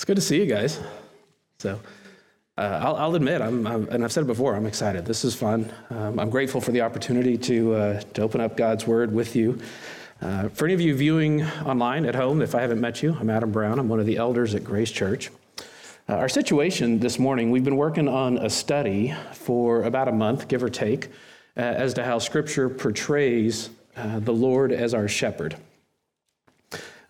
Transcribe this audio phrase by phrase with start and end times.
[0.00, 0.80] It's good to see you guys.
[1.58, 1.78] So,
[2.56, 5.04] uh, I'll, I'll, admit, I'm, I'm, and I've said it before, I'm excited.
[5.04, 5.70] This is fun.
[5.90, 9.60] Um, I'm grateful for the opportunity to, uh, to open up God's Word with you.
[10.22, 13.28] Uh, for any of you viewing online at home, if I haven't met you, I'm
[13.28, 13.78] Adam Brown.
[13.78, 15.30] I'm one of the elders at Grace Church.
[16.08, 20.48] Uh, our situation this morning, we've been working on a study for about a month,
[20.48, 21.08] give or take,
[21.58, 25.56] uh, as to how Scripture portrays uh, the Lord as our shepherd.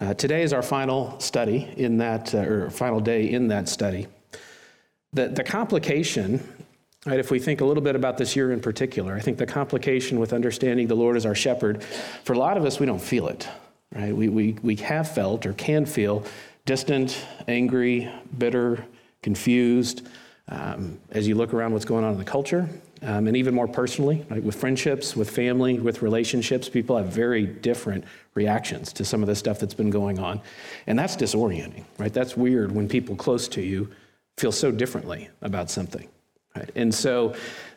[0.01, 4.07] Uh, today is our final study in that, uh, or final day in that study.
[5.13, 6.43] The, the complication,
[7.04, 9.44] right, if we think a little bit about this year in particular, I think the
[9.44, 11.85] complication with understanding the Lord as our shepherd,
[12.25, 13.46] for a lot of us, we don't feel it,
[13.94, 14.17] right?
[14.17, 16.25] We, we, we have felt or can feel
[16.64, 18.86] distant, angry, bitter,
[19.21, 20.08] confused.
[20.49, 22.71] Um, as you look around what's going on in the culture,
[23.03, 28.04] um, and even more personally, with friendships, with family, with relationships, people have very different
[28.35, 30.41] reactions to some of the stuff that's been going on.
[30.86, 32.12] And that's disorienting, right?
[32.12, 33.91] That's weird when people close to you
[34.36, 36.08] feel so differently about something.
[36.55, 36.70] Right?
[36.74, 37.34] And so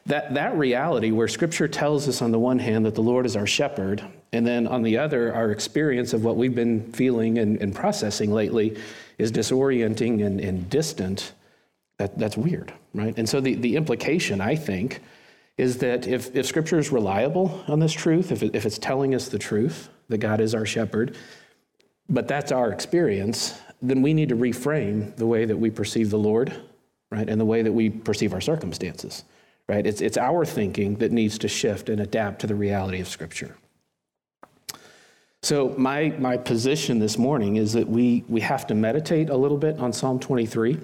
[0.08, 3.36] that, that reality where scripture tells us on the one hand that the Lord is
[3.36, 4.04] our shepherd,
[4.34, 8.32] and then on the other, our experience of what we've been feeling and, and processing
[8.32, 8.78] lately
[9.20, 11.34] is disorienting and, and distant,
[11.98, 13.14] that, that's weird, right?
[13.16, 15.02] And so the, the implication, I think,
[15.58, 19.14] is that if, if Scripture is reliable on this truth, if, it, if it's telling
[19.14, 21.16] us the truth, that God is our shepherd,
[22.10, 26.18] but that's our experience, then we need to reframe the way that we perceive the
[26.18, 26.56] Lord,
[27.12, 29.24] right, and the way that we perceive our circumstances,
[29.68, 29.86] right?
[29.86, 33.56] It's, it's our thinking that needs to shift and adapt to the reality of Scripture.
[35.44, 39.58] So, my, my position this morning is that we, we have to meditate a little
[39.58, 40.80] bit on Psalm 23.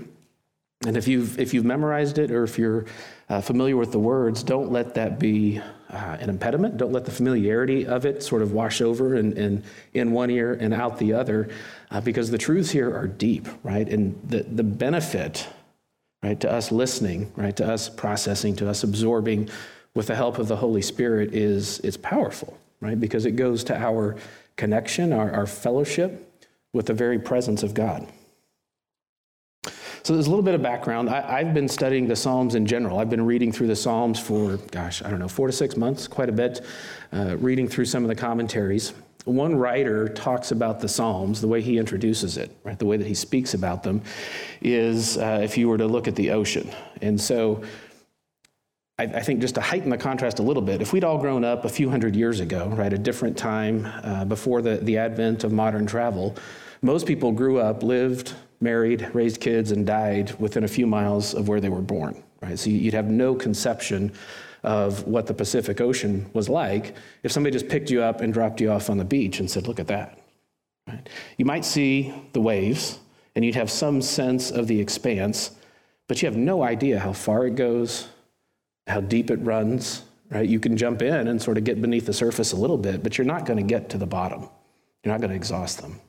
[0.86, 2.86] And if you've, if you've memorized it or if you're
[3.30, 6.77] uh, familiar with the words, don't let that be uh, an impediment.
[6.77, 9.63] Don't let the familiarity of it sort of wash over and,
[9.94, 11.50] in one ear and out the other,
[11.91, 13.88] uh, because the truths here are deep, right?
[13.88, 15.47] And the, the benefit,
[16.23, 19.50] right, to us listening, right, to us processing, to us absorbing
[19.94, 23.00] with the help of the Holy Spirit is it's powerful, right?
[23.00, 24.16] Because it goes to our
[24.56, 26.25] connection, our, our fellowship
[26.73, 28.07] with the very presence of God.
[30.03, 31.09] So there's a little bit of background.
[31.09, 32.99] I, have been studying the Psalms in general.
[32.99, 36.07] I've been reading through the Psalms for, gosh, I don't know, four to six months,
[36.07, 36.61] quite a bit,
[37.11, 38.93] uh, reading through some of the commentaries.
[39.25, 42.79] One writer talks about the Psalms, the way he introduces it, right?
[42.79, 44.01] The way that he speaks about them
[44.61, 46.71] is uh, if you were to look at the ocean.
[47.01, 47.61] And so
[48.99, 51.63] I, think just to heighten the contrast a little bit, if we'd all grown up
[51.63, 55.53] a few hundred years ago, right, a different time uh, before the, the advent of
[55.53, 56.35] modern travel,
[56.81, 61.47] most people grew up, lived, married, raised kids, and died within a few miles of
[61.47, 62.58] where they were born, right?
[62.59, 64.12] So you'd have no conception
[64.64, 68.59] of what the Pacific Ocean was like if somebody just picked you up and dropped
[68.59, 70.20] you off on the beach and said, Look at that.
[70.88, 71.08] Right?
[71.38, 73.00] You might see the waves
[73.36, 75.52] and you'd have some sense of the expanse,
[76.08, 78.09] but you have no idea how far it goes,
[78.88, 80.03] how deep it runs.
[80.30, 80.47] Right?
[80.47, 83.18] You can jump in and sort of get beneath the surface a little bit, but
[83.18, 84.50] you're not going to get to the bottom.
[85.03, 86.00] You're not going to exhaust them.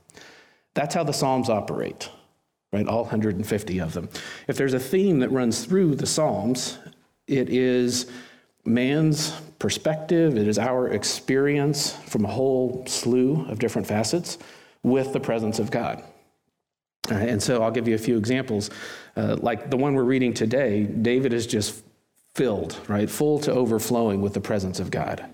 [0.75, 2.09] That's how the Psalms operate
[2.72, 2.86] right?
[2.86, 4.08] All 150 of them.
[4.48, 6.78] If there's a theme that runs through the Psalms,
[7.26, 8.10] it is
[8.64, 14.38] man's perspective, it is our experience from a whole slew of different facets
[14.82, 16.03] with the presence of God.
[17.10, 18.70] Uh, and so I'll give you a few examples.
[19.16, 21.82] Uh, like the one we're reading today, David is just
[22.34, 23.10] filled, right?
[23.10, 25.25] Full to overflowing with the presence of God.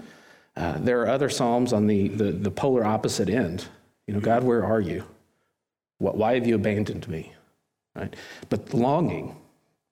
[0.57, 3.67] Uh, there are other Psalms on the, the, the polar opposite end.
[4.07, 5.05] You know, God, where are you?
[5.99, 7.33] Why have you abandoned me?
[7.95, 8.15] Right?
[8.49, 9.37] But longing,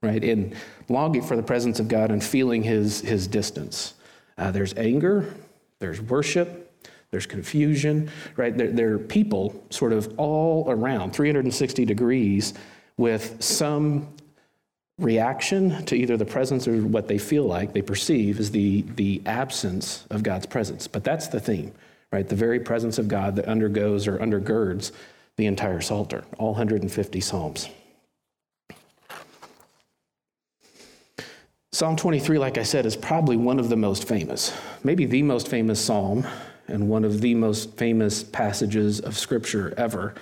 [0.02, 0.22] right?
[0.22, 0.54] In
[0.88, 3.94] longing for the presence of God and feeling his, his distance.
[4.36, 5.32] Uh, there's anger,
[5.78, 6.64] there's worship,
[7.10, 8.56] there's confusion, right?
[8.56, 12.54] There, there are people sort of all around, 360 degrees,
[12.96, 14.08] with some
[14.98, 19.22] reaction to either the presence or what they feel like they perceive is the, the
[19.26, 20.86] absence of God's presence.
[20.86, 21.72] But that's the theme,
[22.12, 22.28] right?
[22.28, 24.92] The very presence of God that undergoes or undergirds
[25.36, 27.68] the entire Psalter, all 150 Psalms.
[31.72, 35.48] Psalm 23, like I said, is probably one of the most famous, maybe the most
[35.48, 36.24] famous psalm,
[36.68, 40.14] and one of the most famous passages of Scripture ever.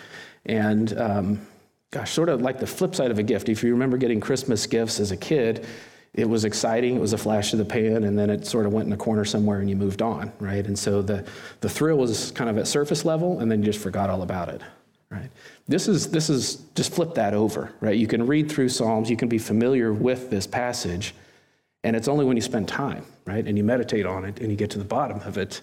[0.47, 1.47] And um,
[1.91, 3.51] gosh, sort of like the flip side of a gift.
[3.51, 5.67] If you remember getting Christmas gifts as a kid,
[6.15, 8.73] it was exciting, it was a flash of the pan, and then it sort of
[8.73, 10.67] went in a corner somewhere and you moved on, right?
[10.67, 11.27] And so the,
[11.61, 14.49] the thrill was kind of at surface level, and then you just forgot all about
[14.49, 14.63] it.
[15.13, 15.31] Right?
[15.69, 17.97] This is this is just flip that over, right?
[17.97, 21.15] You can read through Psalms, you can be familiar with this passage,
[21.85, 24.57] and it's only when you spend time, right, and you meditate on it and you
[24.57, 25.61] get to the bottom of it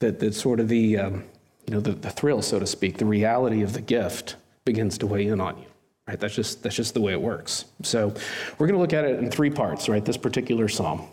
[0.00, 1.24] that that sort of the um,
[1.66, 5.06] you know the, the thrill, so to speak, the reality of the gift begins to
[5.06, 5.66] weigh in on you.
[6.08, 6.18] right?
[6.18, 7.66] That's just, that's just the way it works.
[7.82, 8.14] So
[8.58, 10.04] we're going to look at it in three parts, right?
[10.04, 11.06] This particular psalm.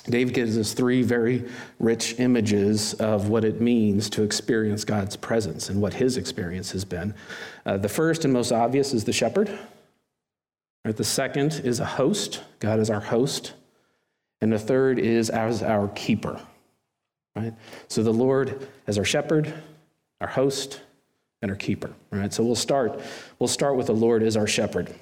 [0.00, 1.48] Dave gives us three very
[1.78, 6.84] rich images of what it means to experience God's presence and what his experience has
[6.84, 7.14] been.
[7.64, 9.58] Uh, the first and most obvious is the shepherd.
[10.84, 10.96] Right?
[10.96, 12.42] The second is a host.
[12.60, 13.54] God is our host.
[14.40, 16.40] And the third is as our keeper.
[17.34, 17.54] Right?
[17.88, 19.52] So the Lord as our shepherd,
[20.20, 20.80] our host,
[21.42, 21.92] and our keeper.
[22.10, 22.32] Right?
[22.32, 23.00] So we'll start.
[23.38, 24.94] We'll start with the Lord as our shepherd.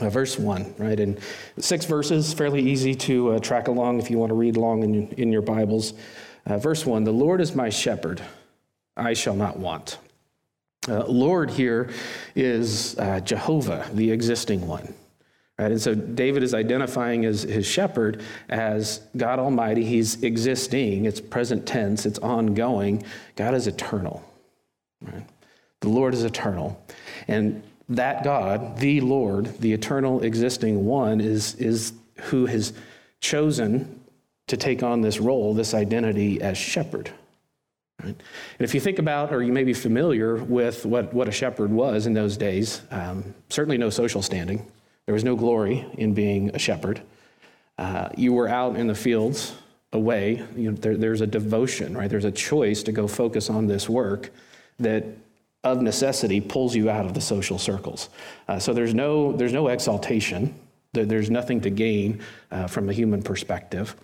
[0.00, 0.98] Uh, verse 1, right?
[0.98, 1.20] And
[1.58, 5.08] six verses, fairly easy to uh, track along if you want to read along in,
[5.12, 5.94] in your Bibles.
[6.46, 8.20] Uh, verse 1 The Lord is my shepherd,
[8.96, 9.98] I shall not want.
[10.88, 11.90] Uh, Lord here
[12.34, 14.94] is uh, Jehovah, the existing one.
[15.60, 15.70] Right?
[15.70, 19.84] And so David is identifying as his shepherd as God Almighty.
[19.84, 23.04] He's existing, it's present tense, it's ongoing.
[23.36, 24.24] God is eternal.
[25.00, 25.24] Right?
[25.80, 26.84] The Lord is eternal.
[27.28, 32.72] And that God, the Lord, the eternal existing one, is, is who has
[33.20, 34.00] chosen
[34.46, 37.10] to take on this role, this identity as shepherd.
[38.02, 38.08] Right?
[38.08, 41.70] And if you think about, or you may be familiar with what, what a shepherd
[41.70, 44.66] was in those days, um, certainly no social standing.
[45.06, 47.02] There was no glory in being a shepherd.
[47.78, 49.54] Uh, you were out in the fields
[49.92, 50.44] away.
[50.56, 52.10] You know, there, there's a devotion, right?
[52.10, 54.30] There's a choice to go focus on this work
[54.78, 55.04] that
[55.64, 58.10] of necessity pulls you out of the social circles.
[58.46, 60.54] Uh, so there's no, there's no exaltation,
[60.92, 62.20] there's nothing to gain
[62.50, 63.96] uh, from a human perspective.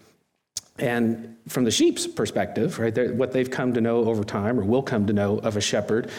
[0.79, 4.83] And from the sheep's perspective, right, what they've come to know over time or will
[4.83, 6.11] come to know of a shepherd,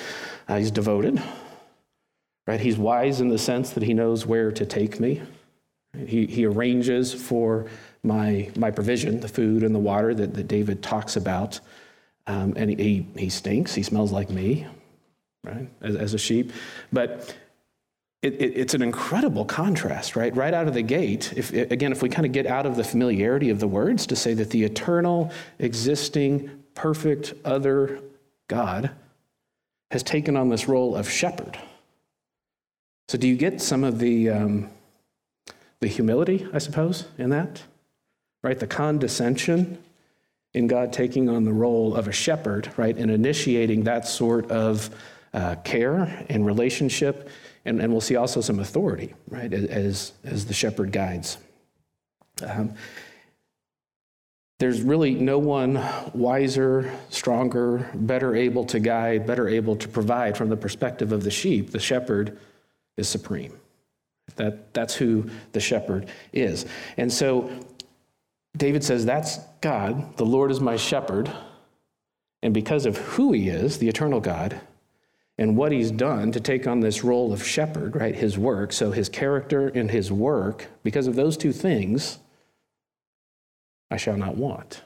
[0.47, 1.21] uh, he's devoted,
[2.45, 2.59] right?
[2.59, 5.21] He's wise in the sense that he knows where to take me.
[6.05, 7.67] He, he arranges for
[8.03, 11.59] my, my provision, the food and the water that, that David talks about.
[12.27, 14.67] Um, and he, he stinks, he smells like me,
[15.43, 16.51] right, as, as a sheep.
[16.91, 17.35] But
[18.21, 20.35] it, it, it's an incredible contrast, right?
[20.35, 21.33] Right out of the gate.
[21.35, 24.15] If, again, if we kind of get out of the familiarity of the words to
[24.15, 27.99] say that the eternal, existing, perfect, other
[28.47, 28.91] God
[29.89, 31.57] has taken on this role of shepherd.
[33.09, 34.69] So, do you get some of the, um,
[35.79, 37.63] the humility, I suppose, in that?
[38.43, 38.57] Right?
[38.57, 39.77] The condescension
[40.53, 42.95] in God taking on the role of a shepherd, right?
[42.95, 44.89] And initiating that sort of
[45.33, 47.29] uh, care and relationship,
[47.65, 51.37] and, and we'll see also some authority, right, as, as the shepherd guides.
[52.45, 52.73] Um,
[54.59, 55.83] there's really no one
[56.13, 61.31] wiser, stronger, better able to guide, better able to provide from the perspective of the
[61.31, 61.71] sheep.
[61.71, 62.37] The shepherd
[62.95, 63.57] is supreme.
[64.35, 66.67] That, that's who the shepherd is.
[66.97, 67.49] And so
[68.55, 70.17] David says, That's God.
[70.17, 71.31] The Lord is my shepherd.
[72.43, 74.61] And because of who he is, the eternal God,
[75.41, 78.13] and what he's done to take on this role of shepherd, right?
[78.15, 78.71] His work.
[78.71, 82.19] So his character and his work, because of those two things,
[83.89, 84.83] I shall not want.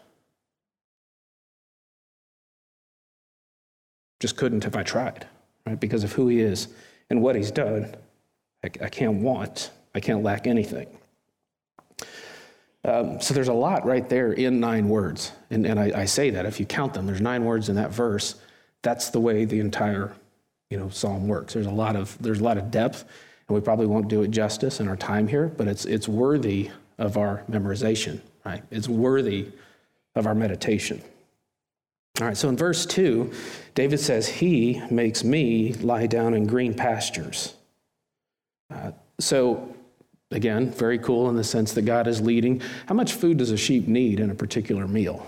[4.21, 5.27] Just couldn't if I tried,
[5.67, 5.77] right?
[5.77, 6.69] Because of who he is
[7.09, 7.93] and what he's done.
[8.63, 10.87] I, I can't want, I can't lack anything.
[12.85, 15.33] Um, so there's a lot right there in nine words.
[15.49, 17.91] And, and I, I say that if you count them, there's nine words in that
[17.91, 18.35] verse.
[18.83, 20.15] That's the way the entire
[20.69, 21.53] you know, psalm works.
[21.53, 23.05] There's a lot of there's a lot of depth,
[23.47, 26.71] and we probably won't do it justice in our time here, but it's it's worthy
[26.97, 28.63] of our memorization, right?
[28.71, 29.51] It's worthy
[30.15, 31.01] of our meditation.
[32.21, 33.31] All right, so in verse 2,
[33.73, 37.55] David says, He makes me lie down in green pastures.
[38.73, 39.75] Uh, so,
[40.31, 42.61] again, very cool in the sense that God is leading.
[42.85, 45.27] How much food does a sheep need in a particular meal?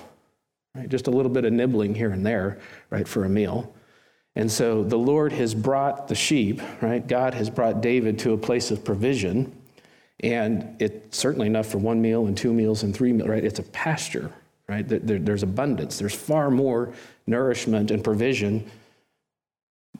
[0.75, 3.73] Right, just a little bit of nibbling here and there, right, for a meal.
[4.37, 7.05] And so the Lord has brought the sheep, right?
[7.05, 9.51] God has brought David to a place of provision.
[10.19, 13.43] And it's certainly enough for one meal and two meals and three meals, right?
[13.43, 14.31] It's a pasture,
[14.69, 14.87] right?
[14.87, 15.97] There, there's abundance.
[15.97, 16.93] There's far more
[17.25, 18.69] nourishment and provision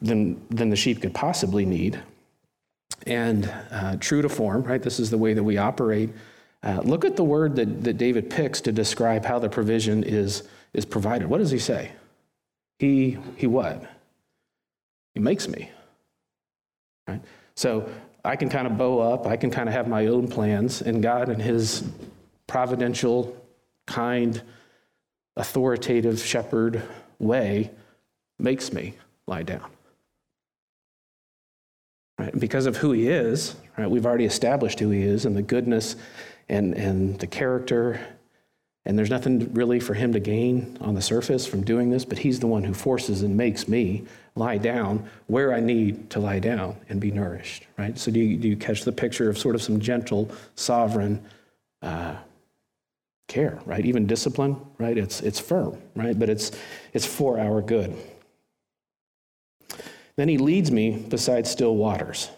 [0.00, 2.00] than, than the sheep could possibly need.
[3.08, 4.80] And uh, true to form, right?
[4.80, 6.10] This is the way that we operate.
[6.62, 10.44] Uh, look at the word that, that David picks to describe how the provision is,
[10.74, 11.26] is provided.
[11.26, 11.90] What does he say?
[12.78, 13.97] He, he what?
[15.14, 15.70] He makes me.
[17.06, 17.22] Right?
[17.54, 17.88] So
[18.24, 21.02] I can kind of bow up, I can kind of have my own plans, and
[21.02, 21.84] God, in His
[22.46, 23.36] providential,
[23.86, 24.42] kind,
[25.36, 26.82] authoritative shepherd
[27.18, 27.70] way,
[28.38, 28.94] makes me
[29.26, 29.70] lie down.
[32.18, 32.38] Right?
[32.38, 35.96] Because of who He is, right, we've already established who He is and the goodness
[36.48, 38.00] and, and the character
[38.88, 42.16] And there's nothing really for him to gain on the surface from doing this, but
[42.16, 46.38] he's the one who forces and makes me lie down where I need to lie
[46.38, 47.98] down and be nourished, right?
[47.98, 51.22] So do you, do you catch the picture of sort of some gentle, sovereign
[51.82, 52.16] uh,
[53.26, 53.84] care, right?
[53.84, 54.96] Even discipline, right?
[54.96, 56.18] It's, it's firm, right?
[56.18, 56.50] But it's,
[56.94, 57.94] it's for our good.
[60.16, 62.30] Then he leads me beside still waters.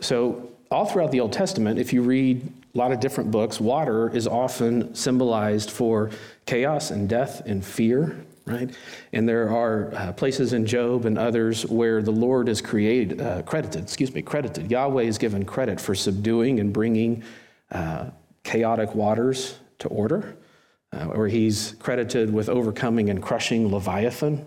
[0.00, 4.14] So all throughout the Old Testament, if you read a lot of different books, water
[4.14, 6.10] is often symbolized for
[6.46, 8.70] chaos and death and fear, right?
[9.12, 13.42] And there are uh, places in Job and others where the Lord is created, uh,
[13.42, 14.70] credited, excuse me, credited.
[14.70, 17.24] Yahweh is given credit for subduing and bringing
[17.72, 18.10] uh,
[18.44, 20.36] chaotic waters to order,
[20.92, 24.46] uh, where he's credited with overcoming and crushing Leviathan.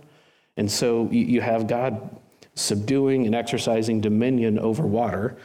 [0.56, 2.20] And so you, you have God
[2.56, 5.36] subduing and exercising dominion over water.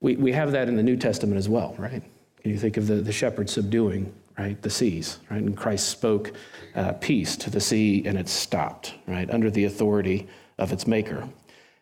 [0.00, 2.02] We, we have that in the New Testament as well, right?
[2.44, 5.40] You think of the, the shepherd subduing, right, the seas, right?
[5.40, 6.32] And Christ spoke
[6.74, 11.26] uh, peace to the sea and it stopped, right, under the authority of its maker.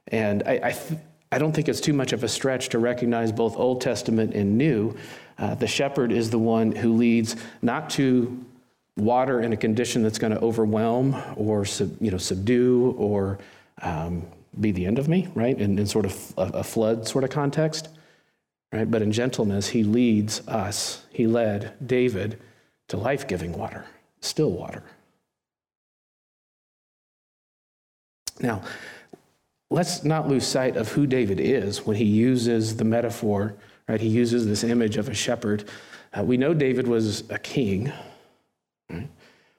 [0.09, 1.00] And I, I, th-
[1.33, 4.57] I don't think it's too much of a stretch to recognize both Old Testament and
[4.57, 4.97] New.
[5.37, 8.45] Uh, the shepherd is the one who leads not to
[8.97, 13.38] water in a condition that's going to overwhelm or sub, you know, subdue or
[13.81, 14.25] um,
[14.61, 15.59] be the end of me, right?
[15.59, 17.88] In, in sort of a, a flood sort of context
[18.73, 18.91] right?
[18.91, 21.05] But in gentleness, he leads us.
[21.11, 22.41] He led David
[22.88, 23.85] to life giving water,
[24.21, 24.83] still water.
[28.41, 28.62] Now,
[29.71, 33.55] let's not lose sight of who David is when he uses the metaphor,
[33.88, 34.00] right?
[34.00, 35.69] He uses this image of a shepherd.
[36.17, 37.93] Uh, we know David was a king.
[38.91, 39.09] Right?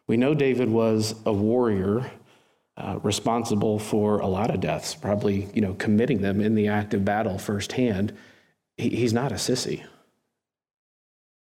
[0.08, 2.12] We know David was a warrior
[2.76, 7.06] uh, responsible for a lot of deaths, probably you know committing them in the active
[7.06, 8.12] battle firsthand
[8.78, 9.84] he, he's not a sissy.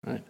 [0.06, 0.24] Right?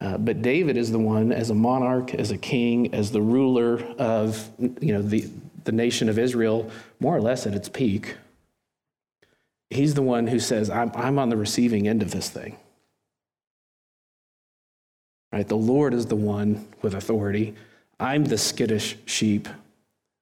[0.00, 3.82] Uh, but David is the one, as a monarch, as a king, as the ruler
[3.98, 5.28] of you know, the,
[5.64, 6.70] the nation of Israel,
[7.00, 8.16] more or less at its peak.
[9.70, 12.56] He's the one who says, I'm, I'm on the receiving end of this thing.
[15.32, 15.46] Right?
[15.46, 17.54] The Lord is the one with authority.
[18.00, 19.48] I'm the skittish sheep.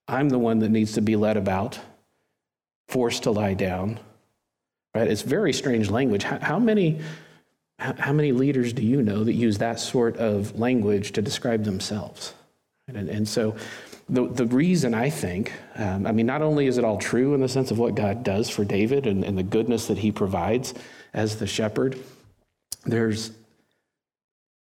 [0.09, 1.79] I'm the one that needs to be led about,
[2.89, 4.01] forced to lie down.
[4.97, 5.11] Right?
[5.11, 6.23] It's very strange language.
[6.23, 7.01] How, how many
[7.79, 12.33] how many leaders do you know that use that sort of language to describe themselves?
[12.89, 13.55] And, and so,
[14.09, 17.41] the, the reason I think, um, I mean, not only is it all true in
[17.41, 20.73] the sense of what God does for David and, and the goodness that he provides
[21.13, 21.99] as the shepherd,
[22.85, 23.33] there's,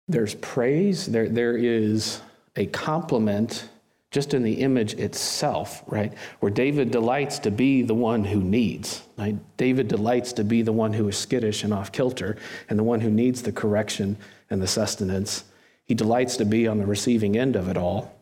[0.07, 2.21] there's praise, there, there is
[2.55, 3.67] a compliment
[4.13, 6.13] just in the image itself, right?
[6.39, 9.01] Where David delights to be the one who needs.
[9.17, 9.35] Right?
[9.57, 12.37] David delights to be the one who is skittish and off kilter
[12.69, 14.15] and the one who needs the correction
[14.51, 15.45] and the sustenance.
[15.85, 18.15] He delights to be on the receiving end of it all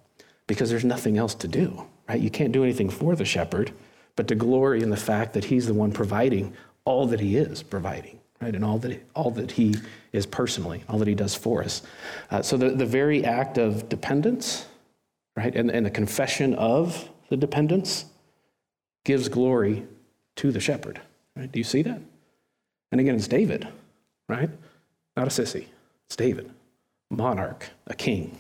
[0.47, 2.21] because there's nothing else to do, right?
[2.21, 3.73] You can't do anything for the shepherd,
[4.15, 6.55] but to glory in the fact that he's the one providing
[6.85, 8.55] all that he is providing, right?
[8.55, 9.75] And all that, all that he
[10.13, 11.81] is personally, all that he does for us.
[12.29, 14.67] Uh, so the, the very act of dependence,
[15.35, 15.55] right?
[15.55, 18.05] And, and the confession of the dependence
[19.03, 19.85] gives glory
[20.37, 20.99] to the shepherd.
[21.35, 21.51] Right?
[21.51, 22.01] Do you see that?
[22.91, 23.67] And again, it's David,
[24.27, 24.49] right?
[25.15, 25.65] Not a sissy.
[26.07, 26.51] It's David,
[27.09, 28.37] monarch, a king.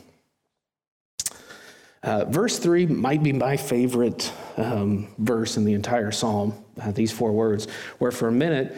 [2.03, 7.11] Uh, verse 3 might be my favorite um, verse in the entire psalm, uh, these
[7.11, 7.67] four words,
[7.99, 8.75] where for a minute,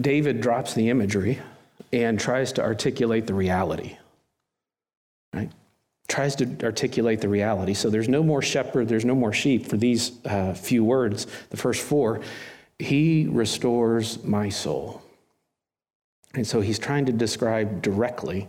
[0.00, 1.38] David drops the imagery
[1.92, 3.96] and tries to articulate the reality.
[5.32, 5.50] Right?
[6.08, 7.74] Tries to articulate the reality.
[7.74, 11.56] So there's no more shepherd, there's no more sheep for these uh, few words, the
[11.56, 12.20] first four.
[12.78, 15.02] He restores my soul.
[16.34, 18.48] And so he's trying to describe directly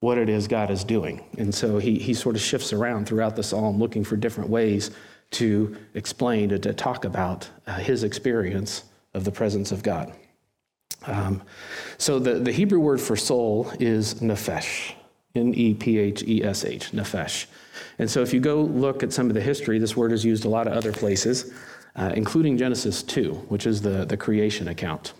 [0.00, 1.24] what it is God is doing.
[1.38, 4.90] And so he, he sort of shifts around throughout the psalm looking for different ways
[5.32, 8.84] to explain, to, to talk about uh, his experience
[9.14, 10.12] of the presence of God.
[11.06, 11.42] Um,
[11.98, 14.94] so the, the Hebrew word for soul is nephesh.
[15.34, 17.46] N E P H E S H, nephesh.
[17.98, 20.44] And so if you go look at some of the history, this word is used
[20.44, 21.52] a lot of other places,
[21.96, 25.12] uh, including Genesis 2, which is the, the creation account.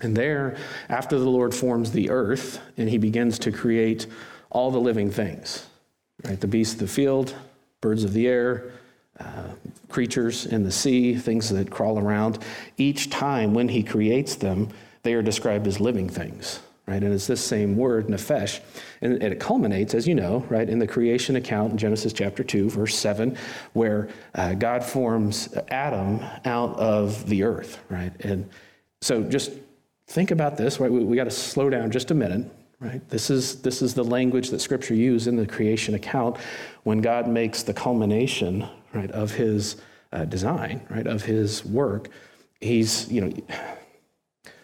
[0.00, 0.56] And there,
[0.88, 4.06] after the Lord forms the earth and he begins to create
[4.50, 5.66] all the living things,
[6.24, 6.40] right?
[6.40, 7.34] The beasts of the field,
[7.80, 8.72] birds of the air,
[9.18, 9.50] uh,
[9.88, 12.38] creatures in the sea, things that crawl around.
[12.76, 14.68] Each time when he creates them,
[15.02, 17.02] they are described as living things right?
[17.02, 18.60] And it's this same word, nephesh.
[19.00, 22.70] And it culminates, as you know, right, in the creation account in Genesis chapter 2,
[22.70, 23.36] verse 7,
[23.72, 28.12] where uh, God forms Adam out of the earth, right?
[28.20, 28.48] And
[29.00, 29.52] so just
[30.08, 30.90] think about this, right?
[30.90, 32.50] We, we got to slow down just a minute,
[32.80, 33.06] right?
[33.08, 36.36] This is, this is the language that Scripture uses in the creation account
[36.82, 39.76] when God makes the culmination, right, of his
[40.12, 42.10] uh, design, right, of his work.
[42.60, 43.32] He's, you know,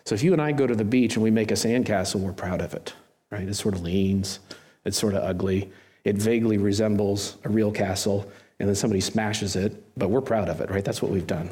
[0.04, 2.32] so if you and I go to the beach and we make a sandcastle, we're
[2.32, 2.94] proud of it,
[3.30, 3.46] right?
[3.46, 4.40] It sort of leans,
[4.84, 5.70] it's sort of ugly,
[6.04, 10.60] it vaguely resembles a real castle, and then somebody smashes it, but we're proud of
[10.60, 10.84] it, right?
[10.84, 11.50] That's what we've done.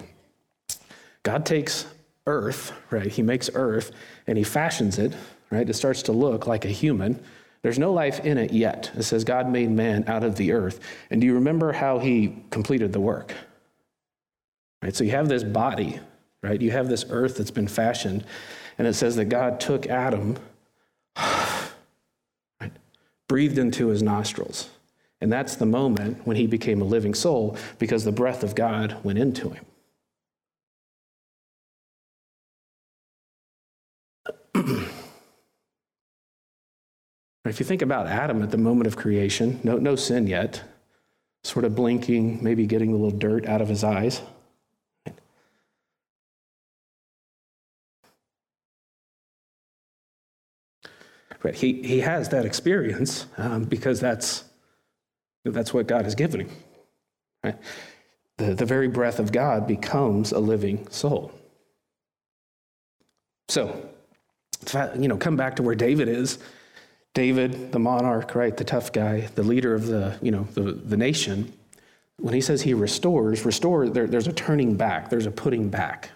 [1.22, 1.86] God takes
[2.26, 3.06] earth, right?
[3.06, 3.92] He makes earth
[4.26, 5.14] and he fashions it,
[5.50, 5.68] right?
[5.68, 7.22] It starts to look like a human.
[7.62, 8.90] There's no life in it yet.
[8.94, 10.80] It says God made man out of the earth.
[11.10, 13.34] And do you remember how he completed the work?
[14.82, 14.94] Right?
[14.94, 15.98] So you have this body,
[16.42, 16.61] right?
[16.61, 18.25] You have this earth that's been fashioned,
[18.78, 20.37] and it says that God took Adam,
[21.16, 22.73] right,
[23.28, 24.71] breathed into his nostrils.
[25.21, 28.97] And that's the moment when he became a living soul because the breath of God
[29.02, 29.64] went into him.
[37.45, 40.62] if you think about Adam at the moment of creation, no, no sin yet,
[41.42, 44.23] sort of blinking, maybe getting a little dirt out of his eyes.
[51.42, 54.45] Right, he, he has that experience um, because that's,
[55.45, 56.50] that's what God has given him.
[57.45, 57.57] Right?
[58.38, 61.33] The, the very breath of God becomes a living soul.
[63.49, 63.88] So,
[64.99, 66.38] you know, come back to where David is.
[67.14, 70.97] David, the monarch, right, the tough guy, the leader of the, you know, the, the
[70.97, 71.52] nation,
[72.18, 76.11] when he says he restores, restore, there, there's a turning back, there's a putting back.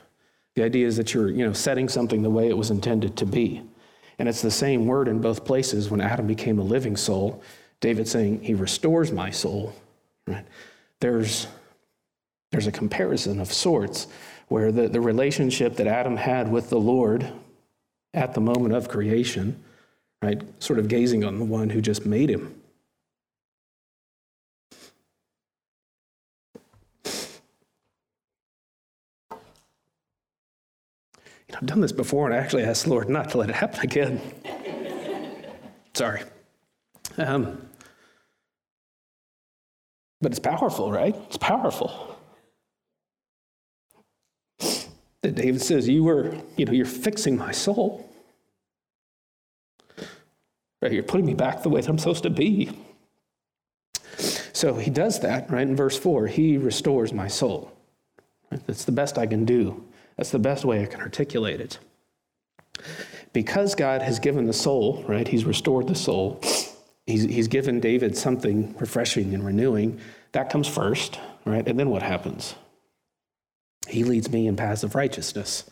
[0.54, 3.26] The idea is that you're, you know, setting something the way it was intended to
[3.26, 3.62] be.
[4.22, 5.90] And it's the same word in both places.
[5.90, 7.42] When Adam became a living soul,
[7.80, 9.74] David saying, He restores my soul.
[10.28, 10.46] Right?
[11.00, 11.48] There's,
[12.52, 14.06] there's a comparison of sorts
[14.46, 17.32] where the, the relationship that Adam had with the Lord
[18.14, 19.60] at the moment of creation,
[20.22, 22.61] right, sort of gazing on the one who just made him.
[31.54, 33.80] I've done this before, and I actually asked the Lord not to let it happen
[33.80, 34.20] again.
[35.94, 36.22] Sorry.
[37.18, 37.68] Um,
[40.20, 41.14] but it's powerful, right?
[41.26, 42.16] It's powerful.
[45.22, 48.08] That David says, You were, you know, you're fixing my soul.
[50.80, 50.92] Right?
[50.92, 52.70] You're putting me back the way that I'm supposed to be.
[54.52, 55.66] So he does that, right?
[55.66, 57.72] In verse 4, he restores my soul.
[58.50, 58.64] Right?
[58.66, 59.84] That's the best I can do
[60.22, 61.80] that's the best way I can articulate it.
[63.32, 65.26] Because God has given the soul, right?
[65.26, 66.40] He's restored the soul.
[67.06, 69.98] He's, he's given David something refreshing and renewing.
[70.30, 71.66] That comes first, right?
[71.66, 72.54] And then what happens?
[73.88, 75.68] He leads me in paths of righteousness,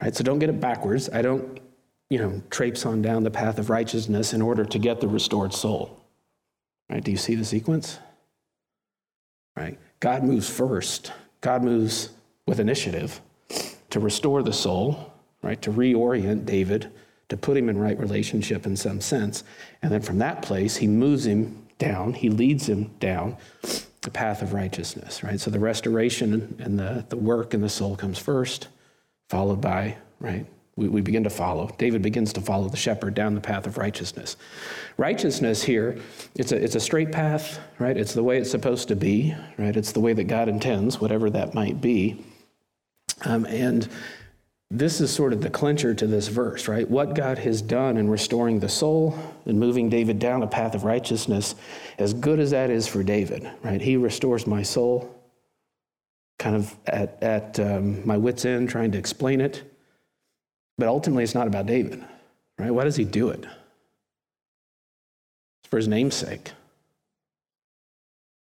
[0.00, 0.16] right?
[0.16, 1.10] So don't get it backwards.
[1.12, 1.60] I don't,
[2.08, 5.52] you know, traipse on down the path of righteousness in order to get the restored
[5.52, 6.00] soul,
[6.88, 7.04] right?
[7.04, 7.98] Do you see the sequence?
[9.54, 9.78] Right?
[10.00, 11.12] God moves first.
[11.42, 12.08] God moves
[12.46, 13.20] with initiative
[13.92, 15.60] to restore the soul, right?
[15.62, 16.90] To reorient David,
[17.28, 19.44] to put him in right relationship in some sense.
[19.82, 23.36] And then from that place, he moves him down, he leads him down
[24.00, 25.38] the path of righteousness, right?
[25.38, 28.68] So the restoration and the, the work in the soul comes first,
[29.28, 30.46] followed by, right?
[30.76, 31.74] We, we begin to follow.
[31.76, 34.38] David begins to follow the shepherd down the path of righteousness.
[34.96, 35.98] Righteousness here,
[36.34, 37.96] it's a, it's a straight path, right?
[37.96, 39.76] It's the way it's supposed to be, right?
[39.76, 42.24] It's the way that God intends, whatever that might be.
[43.24, 43.88] Um, and
[44.72, 46.88] this is sort of the clincher to this verse, right?
[46.88, 50.84] What God has done in restoring the soul and moving David down a path of
[50.84, 51.54] righteousness,
[51.98, 53.82] as good as that is for David, right?
[53.82, 55.14] He restores my soul,
[56.38, 59.62] kind of at, at um, my wits' end trying to explain it.
[60.78, 62.02] But ultimately, it's not about David,
[62.58, 62.70] right?
[62.70, 63.44] Why does he do it?
[65.60, 66.50] It's for his name's sake.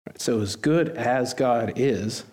[0.07, 0.21] Right?
[0.21, 2.25] So, as good as God is,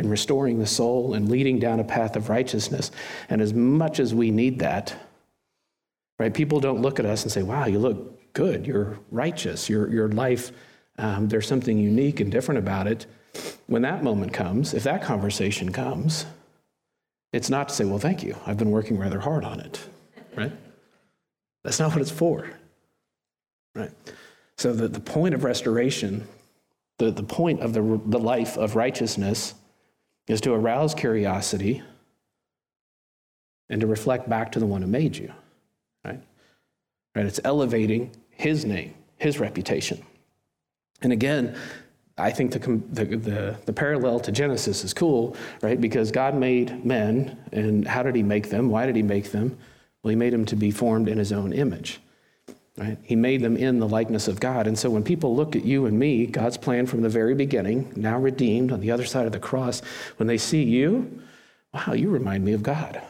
[0.00, 2.90] and restoring the soul and leading down a path of righteousness.
[3.28, 4.96] And as much as we need that,
[6.18, 9.88] right, people don't look at us and say, wow, you look good, you're righteous, your,
[9.88, 10.52] your life,
[10.98, 13.06] um, there's something unique and different about it.
[13.66, 16.24] When that moment comes, if that conversation comes,
[17.32, 19.86] it's not to say, well, thank you, I've been working rather hard on it,
[20.34, 20.52] right?
[21.62, 22.50] That's not what it's for,
[23.74, 23.92] right?
[24.56, 26.26] So the, the point of restoration,
[26.98, 29.54] the, the point of the, the life of righteousness
[30.30, 31.82] is to arouse curiosity
[33.68, 35.32] and to reflect back to the one who made you.
[36.04, 36.22] Right?
[37.14, 37.26] Right?
[37.26, 40.02] It's elevating his name, his reputation.
[41.02, 41.56] And again,
[42.16, 45.80] I think the, the, the, the, parallel to Genesis is cool, right?
[45.80, 48.68] Because God made men, and how did he make them?
[48.68, 49.56] Why did he make them?
[50.02, 52.00] Well, he made them to be formed in his own image.
[52.80, 52.96] Right?
[53.02, 54.66] He made them in the likeness of God.
[54.66, 57.92] And so when people look at you and me, God's plan from the very beginning,
[57.94, 59.82] now redeemed on the other side of the cross,
[60.16, 61.20] when they see you,
[61.74, 63.02] wow, you remind me of God.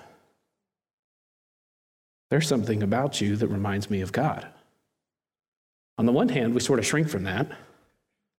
[2.30, 4.44] There's something about you that reminds me of God.
[5.98, 7.46] On the one hand, we sort of shrink from that.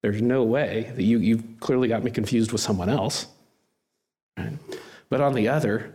[0.04, 3.28] There's no way that you, you've clearly got me confused with someone else.
[4.38, 4.58] Right?
[5.10, 5.94] But on the other,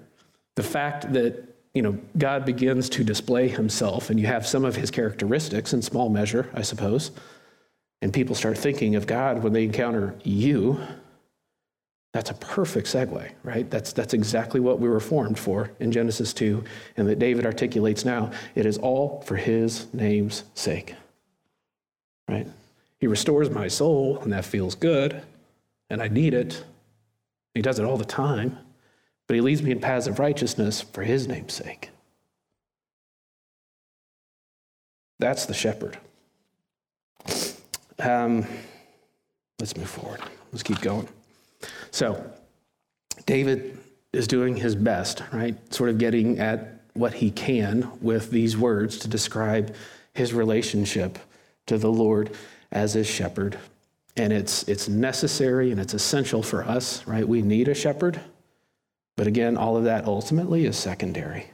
[0.54, 4.76] the fact that you know, God begins to display himself, and you have some of
[4.76, 7.10] his characteristics in small measure, I suppose,
[8.00, 10.80] and people start thinking of God when they encounter you,
[12.14, 13.70] that's a perfect segue, right?
[13.70, 16.64] That's, that's exactly what we were formed for in Genesis 2,
[16.96, 18.30] and that David articulates now.
[18.54, 20.94] It is all for his name's sake,
[22.26, 22.46] right?
[23.00, 25.20] He restores my soul, and that feels good,
[25.90, 26.64] and I need it.
[27.52, 28.56] He does it all the time
[29.26, 31.90] but he leads me in paths of righteousness for his name's sake.
[35.18, 35.98] That's the shepherd.
[37.98, 38.46] Um,
[39.58, 40.20] let's move forward.
[40.52, 41.08] Let's keep going.
[41.90, 42.30] So,
[43.24, 43.78] David
[44.12, 45.56] is doing his best, right?
[45.72, 49.74] Sort of getting at what he can with these words to describe
[50.14, 51.18] his relationship
[51.66, 52.30] to the Lord
[52.72, 53.58] as his shepherd.
[54.16, 57.26] And it's, it's necessary and it's essential for us, right?
[57.26, 58.20] We need a shepherd.
[59.16, 61.50] But again, all of that ultimately is secondary.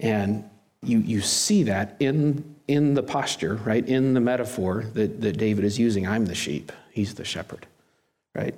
[0.00, 0.48] And
[0.82, 3.86] you, you see that in, in the posture, right?
[3.86, 6.06] In the metaphor that, that David is using.
[6.06, 7.66] I'm the sheep, he's the shepherd,
[8.34, 8.54] right?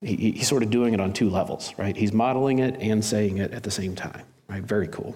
[0.00, 1.96] He, he's sort of doing it on two levels, right?
[1.96, 4.62] He's modeling it and saying it at the same time, right?
[4.62, 5.14] Very cool.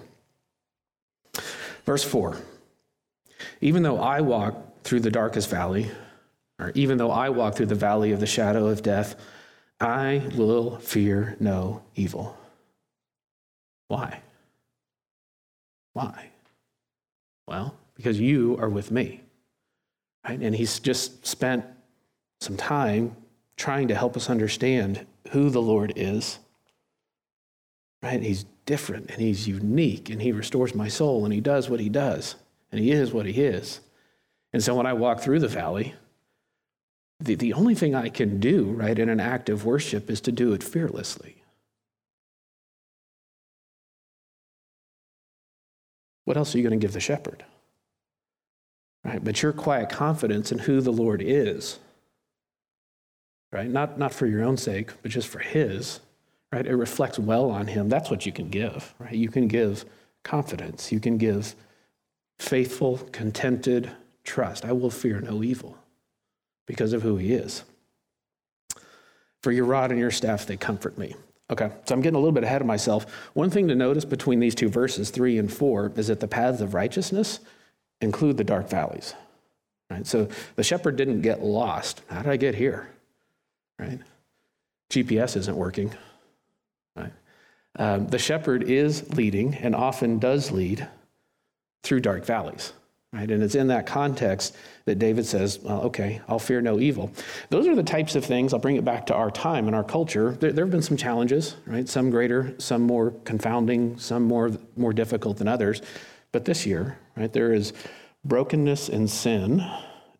[1.85, 2.37] Verse 4
[3.61, 5.89] Even though I walk through the darkest valley,
[6.59, 9.15] or even though I walk through the valley of the shadow of death,
[9.79, 12.37] I will fear no evil.
[13.87, 14.21] Why?
[15.93, 16.29] Why?
[17.47, 19.21] Well, because you are with me.
[20.27, 20.39] Right?
[20.39, 21.65] And he's just spent
[22.39, 23.15] some time
[23.57, 26.39] trying to help us understand who the Lord is.
[28.01, 28.21] Right?
[28.21, 31.89] He's different and he's unique and he restores my soul and he does what he
[31.89, 32.35] does
[32.71, 33.81] and he is what he is.
[34.53, 35.93] And so when I walk through the valley,
[37.25, 40.31] the, the only thing I can do, right, in an act of worship is to
[40.31, 41.43] do it fearlessly.
[46.23, 47.43] What else are you going to give the shepherd?
[49.03, 49.23] Right?
[49.23, 51.79] But your quiet confidence in who the Lord is,
[53.51, 53.69] right?
[53.69, 55.99] Not, not for your own sake, but just for his,
[56.51, 56.65] right?
[56.65, 57.89] It reflects well on him.
[57.89, 59.13] That's what you can give, right?
[59.13, 59.85] You can give
[60.23, 60.91] confidence.
[60.91, 61.55] You can give
[62.39, 63.91] faithful, contented
[64.23, 64.65] trust.
[64.65, 65.77] I will fear no evil
[66.65, 67.63] because of who he is.
[69.41, 71.15] For your rod and your staff, they comfort me.
[71.51, 73.05] Okay, so I'm getting a little bit ahead of myself.
[73.33, 76.61] One thing to notice between these two verses, three and four, is that the paths
[76.61, 77.39] of righteousness
[78.01, 79.13] include the dark valleys.
[79.89, 80.07] Right?
[80.07, 82.01] So the shepherd didn't get lost.
[82.09, 82.89] How did I get here?
[83.77, 83.99] Right?
[84.89, 85.93] GPS isn't working.
[86.95, 87.13] Right?
[87.77, 90.87] Um, the shepherd is leading and often does lead
[91.83, 92.73] through dark valleys.
[93.15, 93.31] Right?
[93.31, 97.13] And it's in that context that David says, well, okay, I'll fear no evil.
[97.49, 99.85] Those are the types of things, I'll bring it back to our time and our
[99.85, 100.31] culture.
[100.31, 101.87] There, there, have been some challenges, right?
[101.87, 105.81] Some greater, some more confounding, some more, more difficult than others.
[106.33, 107.71] But this year, right, there is
[108.25, 109.65] brokenness and sin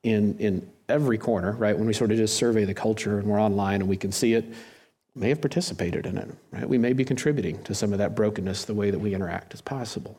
[0.03, 1.77] in, in every corner, right?
[1.77, 4.35] When we sort of just survey the culture and we're online and we can see
[4.35, 4.45] it,
[5.15, 6.67] may have participated in it, right?
[6.67, 9.59] We may be contributing to some of that brokenness the way that we interact as
[9.59, 10.17] possible,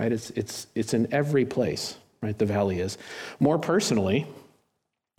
[0.00, 0.10] right?
[0.10, 2.38] It's, it's, it's in every place right?
[2.38, 2.98] The valley is.
[3.40, 4.26] More personally,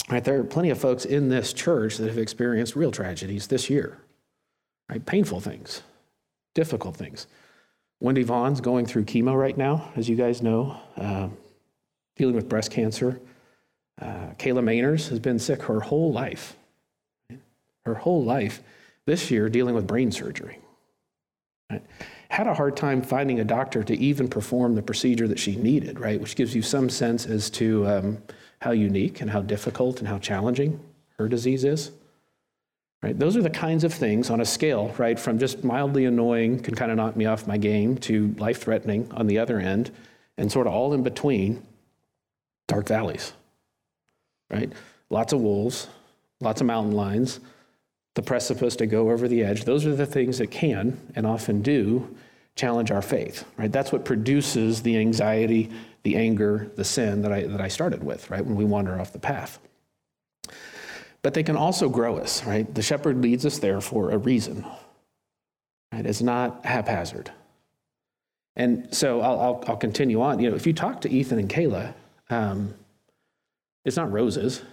[0.09, 3.69] right, there are plenty of folks in this church that have experienced real tragedies this
[3.69, 3.97] year,
[4.89, 5.05] right?
[5.05, 5.81] Painful things,
[6.53, 7.27] difficult things.
[7.99, 11.29] Wendy Vaughn's going through chemo right now, as you guys know, uh,
[12.15, 13.19] dealing with breast cancer.
[13.99, 16.55] Uh, Kayla Mainers has been sick her whole life,
[17.85, 18.61] her whole life.
[19.07, 20.59] This year, dealing with brain surgery.
[21.71, 21.81] Right?
[22.29, 25.99] Had a hard time finding a doctor to even perform the procedure that she needed,
[25.99, 26.19] right?
[26.19, 28.17] Which gives you some sense as to um,
[28.59, 30.79] how unique and how difficult and how challenging
[31.17, 31.91] her disease is.
[33.03, 33.17] Right?
[33.17, 36.73] Those are the kinds of things on a scale, right, from just mildly annoying, can
[36.73, 39.91] kind of knock me off my game, to life threatening on the other end,
[40.37, 41.63] and sort of all in between,
[42.67, 43.33] dark valleys.
[44.49, 44.73] Right?
[45.09, 45.87] Lots of wolves,
[46.41, 47.39] lots of mountain lions,
[48.17, 49.63] the precipice to go over the edge.
[49.63, 52.17] Those are the things that can and often do
[52.55, 53.71] challenge our faith, right?
[53.71, 55.69] That's what produces the anxiety,
[56.01, 58.43] the anger, the sin that I, that I started with, right?
[58.43, 59.59] When we wander off the path.
[61.21, 62.73] But they can also grow us, right?
[62.73, 64.65] The shepherd leads us there for a reason,
[65.93, 66.05] right?
[66.05, 67.31] It's not haphazard.
[68.55, 70.39] And so I'll, I'll, I'll continue on.
[70.39, 71.93] You know, if you talk to Ethan and Kayla
[72.31, 72.73] um,
[73.85, 74.63] it's not roses,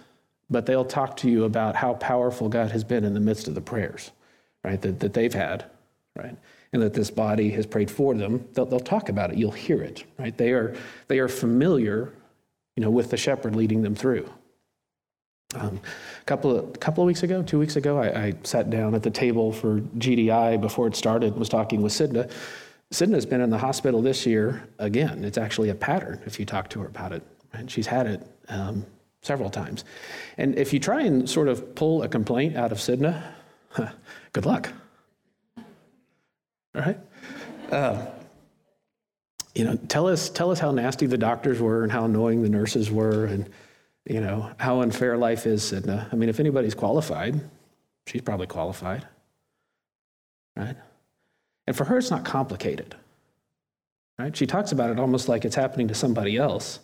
[0.49, 3.55] but they'll talk to you about how powerful God has been in the midst of
[3.55, 4.11] the prayers,
[4.63, 5.65] right, that, that they've had,
[6.15, 6.37] right?
[6.73, 8.47] And that this body has prayed for them.
[8.53, 9.37] They'll, they'll talk about it.
[9.37, 10.37] You'll hear it, right?
[10.37, 10.75] They are,
[11.07, 12.13] they are familiar,
[12.75, 14.29] you know, with the shepherd leading them through.
[15.55, 15.79] Um,
[16.21, 19.03] a couple of, couple of weeks ago, two weeks ago, I, I, sat down at
[19.03, 22.29] the table for GDI before it started, and was talking with Sidna.
[22.91, 25.23] Sidna's been in the hospital this year again.
[25.23, 27.23] It's actually a pattern if you talk to her about it.
[27.53, 27.69] Right?
[27.69, 28.85] She's had it um,
[29.25, 29.83] several times.
[30.37, 33.23] And if you try and sort of pull a complaint out of Sidna,
[33.69, 33.89] huh,
[34.33, 34.71] good luck.
[35.57, 36.99] All right?
[37.71, 38.05] Uh,
[39.55, 42.49] you know, tell us, tell us how nasty the doctors were and how annoying the
[42.49, 43.49] nurses were and,
[44.05, 46.11] you know, how unfair life is, Sidna.
[46.11, 47.39] I mean, if anybody's qualified,
[48.05, 49.07] she's probably qualified.
[50.55, 50.75] Right?
[51.65, 52.95] And for her, it's not complicated.
[54.19, 54.35] Right?
[54.35, 56.79] She talks about it almost like it's happening to somebody else.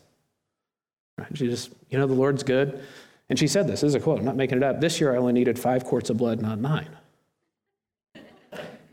[1.17, 1.37] Right?
[1.37, 2.83] She just, you know, the Lord's good.
[3.29, 4.81] And she said this, this is a quote, I'm not making it up.
[4.81, 6.89] This year I only needed five quarts of blood, not nine.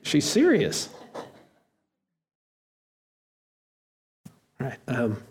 [0.02, 0.88] She's serious.
[4.61, 4.78] Right.
[4.87, 5.22] Um,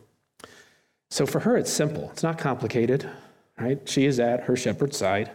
[1.10, 2.10] so for her, it's simple.
[2.12, 3.10] It's not complicated.
[3.60, 3.88] Right?
[3.90, 5.32] She is at her shepherd's side,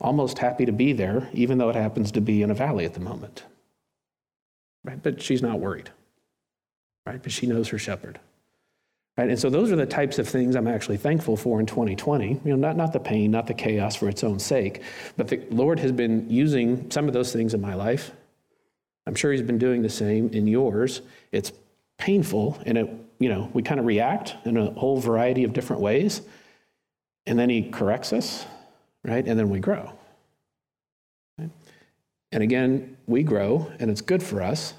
[0.00, 2.94] almost happy to be there, even though it happens to be in a valley at
[2.94, 3.44] the moment.
[4.84, 5.02] Right?
[5.02, 5.90] But she's not worried.
[7.04, 7.22] Right?
[7.22, 8.18] But she knows her shepherd.
[9.16, 9.30] Right?
[9.30, 12.28] And so those are the types of things I'm actually thankful for in 2020.
[12.28, 14.82] You know, not, not the pain, not the chaos for its own sake,
[15.16, 18.10] but the Lord has been using some of those things in my life.
[19.06, 21.00] I'm sure He's been doing the same in yours.
[21.32, 21.52] It's
[21.96, 25.80] painful, and it, you know, we kind of react in a whole variety of different
[25.80, 26.20] ways,
[27.24, 28.44] and then He corrects us,
[29.02, 29.26] right?
[29.26, 29.92] And then we grow.
[31.38, 31.50] Right?
[32.32, 34.74] And again, we grow, and it's good for us,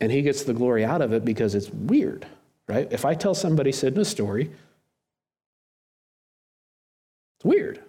[0.00, 2.26] and He gets the glory out of it because it's weird
[2.72, 2.88] right?
[2.90, 4.50] If I tell somebody Sidna's story,
[7.36, 7.82] it's weird.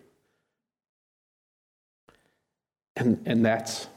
[2.98, 3.88] And, and that's,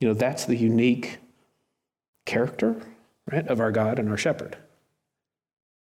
[0.00, 1.16] you know, that's the unique
[2.26, 2.76] character,
[3.32, 4.58] right, of our God and our shepherd.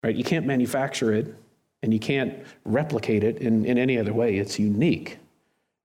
[0.05, 0.14] Right?
[0.14, 1.35] You can't manufacture it
[1.83, 4.37] and you can't replicate it in, in any other way.
[4.37, 5.19] It's unique,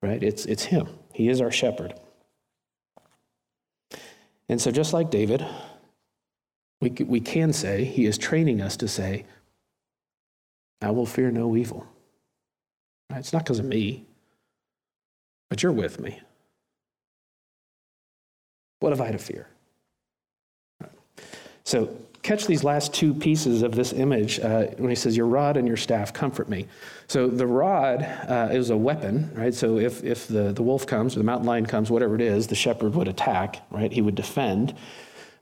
[0.04, 0.22] right?
[0.22, 0.88] It's, it's him.
[1.12, 1.96] He is our shepherd.
[4.48, 5.44] And so, just like David,
[6.82, 9.26] we, we can say, He is training us to say,
[10.82, 11.86] I will fear no evil.
[13.12, 14.06] It's not because of me,
[15.50, 16.20] but you're with me.
[18.80, 19.48] What have I to fear?
[21.66, 25.58] So, catch these last two pieces of this image uh, when he says, Your rod
[25.58, 26.66] and your staff comfort me.
[27.08, 29.54] So, the rod uh, is a weapon, right?
[29.54, 32.48] So, if, if the, the wolf comes or the mountain lion comes, whatever it is,
[32.48, 33.92] the shepherd would attack, right?
[33.92, 34.74] He would defend.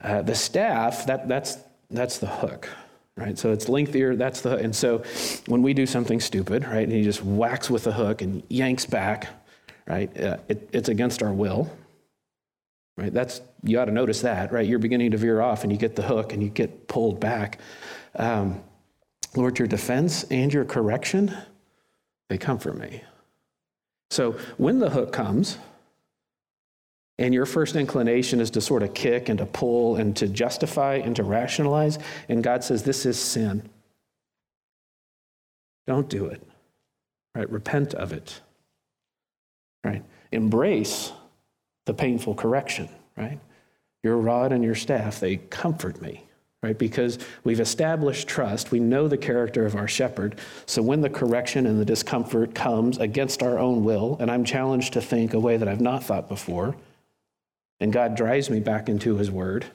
[0.00, 1.58] Uh, the staff, that, that's,
[1.90, 2.68] that's the hook,
[3.16, 3.36] right?
[3.36, 5.02] So it's lengthier, that's the And so
[5.46, 8.86] when we do something stupid, right, and he just whacks with the hook and yanks
[8.86, 9.28] back,
[9.86, 11.70] right, uh, it, it's against our will,
[12.96, 13.12] right?
[13.12, 14.66] That's, you ought to notice that, right?
[14.66, 17.58] You're beginning to veer off and you get the hook and you get pulled back.
[18.14, 18.62] Um,
[19.34, 21.36] Lord, your defense and your correction,
[22.28, 23.02] they comfort me.
[24.10, 25.58] So when the hook comes,
[27.18, 30.94] and your first inclination is to sort of kick and to pull and to justify
[30.96, 31.98] and to rationalize.
[32.28, 33.68] And God says, This is sin.
[35.86, 36.42] Don't do it.
[37.34, 37.50] Right?
[37.50, 38.40] Repent of it.
[39.82, 40.04] Right?
[40.30, 41.12] Embrace
[41.86, 42.88] the painful correction.
[43.16, 43.40] Right?
[44.04, 46.24] Your rod and your staff, they comfort me.
[46.62, 46.78] Right?
[46.78, 48.70] Because we've established trust.
[48.70, 50.38] We know the character of our shepherd.
[50.66, 54.92] So when the correction and the discomfort comes against our own will, and I'm challenged
[54.92, 56.76] to think a way that I've not thought before,
[57.80, 59.66] and God drives me back into his word,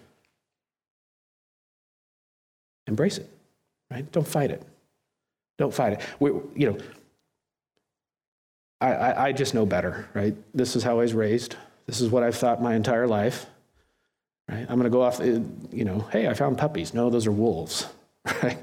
[2.88, 3.30] embrace it,
[3.90, 4.10] right?
[4.12, 4.64] Don't fight it.
[5.58, 6.02] Don't fight it.
[6.20, 6.78] We, you know,
[8.82, 10.36] I, I, I just know better, right?
[10.54, 11.56] This is how I was raised.
[11.86, 13.46] This is what I've thought my entire life,
[14.50, 14.62] right?
[14.62, 15.40] I'm going to go off, uh,
[15.72, 16.94] you know, hey, I found puppies.
[16.94, 17.88] No, those are wolves,
[18.44, 18.58] right?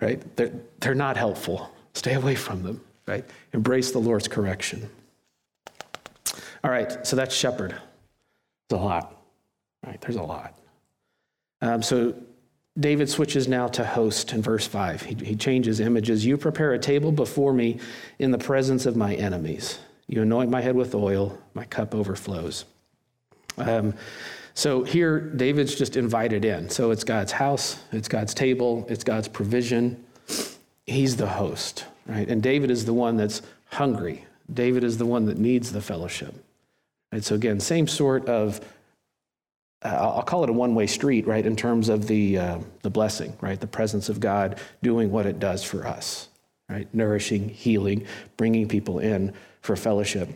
[0.00, 0.36] Right?
[0.36, 1.72] They're, they're not helpful.
[1.94, 3.24] Stay away from them, right?
[3.52, 4.88] Embrace the Lord's correction.
[6.62, 7.74] All right, so that's shepherd.
[8.68, 9.16] There's a lot,
[9.84, 10.00] right?
[10.00, 10.58] There's a lot.
[11.60, 12.14] Um, so
[12.78, 15.02] David switches now to host in verse 5.
[15.02, 16.26] He, he changes images.
[16.26, 17.80] You prepare a table before me
[18.18, 19.78] in the presence of my enemies.
[20.08, 22.64] You anoint my head with oil, my cup overflows.
[23.56, 23.94] Um,
[24.54, 26.68] so here, David's just invited in.
[26.68, 30.04] So it's God's house, it's God's table, it's God's provision.
[30.86, 32.28] He's the host, right?
[32.28, 34.24] And David is the one that's hungry.
[34.52, 36.34] David is the one that needs the fellowship.
[37.12, 38.60] And so, again, same sort of
[39.82, 43.36] uh, I'll call it a one-way street, right, in terms of the uh, the blessing,
[43.40, 46.28] right, the presence of God doing what it does for us,
[46.68, 50.28] right, nourishing, healing, bringing people in for fellowship.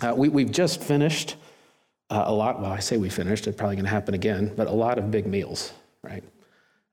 [0.00, 1.36] Uh, we, we've just finished
[2.10, 2.60] uh, a lot.
[2.60, 3.46] Well, I say we finished.
[3.46, 6.24] It's probably going to happen again, but a lot of big meals, right?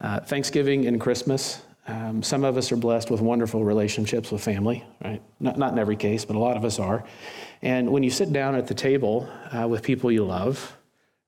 [0.02, 1.62] Uh, Thanksgiving and Christmas.
[1.88, 5.22] Um, some of us are blessed with wonderful relationships with family, right?
[5.40, 7.06] Not, not in every case, but a lot of us are.
[7.62, 10.78] And when you sit down at the table uh, with people you love,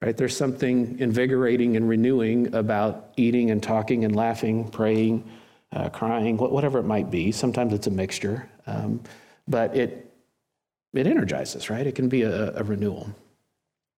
[0.01, 5.29] right, there's something invigorating and renewing about eating and talking and laughing, praying,
[5.71, 7.31] uh, crying, whatever it might be.
[7.31, 9.01] Sometimes it's a mixture, um,
[9.47, 10.11] but it,
[10.93, 11.85] it energizes, right?
[11.85, 13.09] It can be a, a renewal.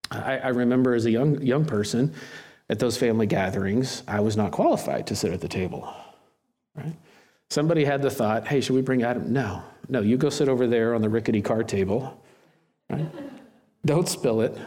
[0.09, 2.13] I, I remember as a young, young person
[2.69, 5.93] at those family gatherings, I was not qualified to sit at the table,
[6.75, 6.95] right?
[7.49, 9.31] Somebody had the thought, hey, should we bring Adam?
[9.31, 12.21] No, no, you go sit over there on the rickety card table,
[12.89, 13.07] right?
[13.85, 14.57] Don't spill it.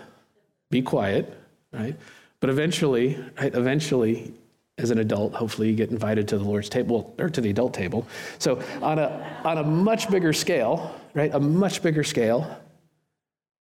[0.71, 1.33] Be quiet,
[1.73, 1.97] right?
[2.41, 4.35] But eventually, right, eventually,
[4.77, 7.75] as an adult, hopefully you get invited to the Lord's table or to the adult
[7.75, 8.07] table.
[8.39, 11.33] So on a on a much bigger scale, right?
[11.33, 12.61] A much bigger scale,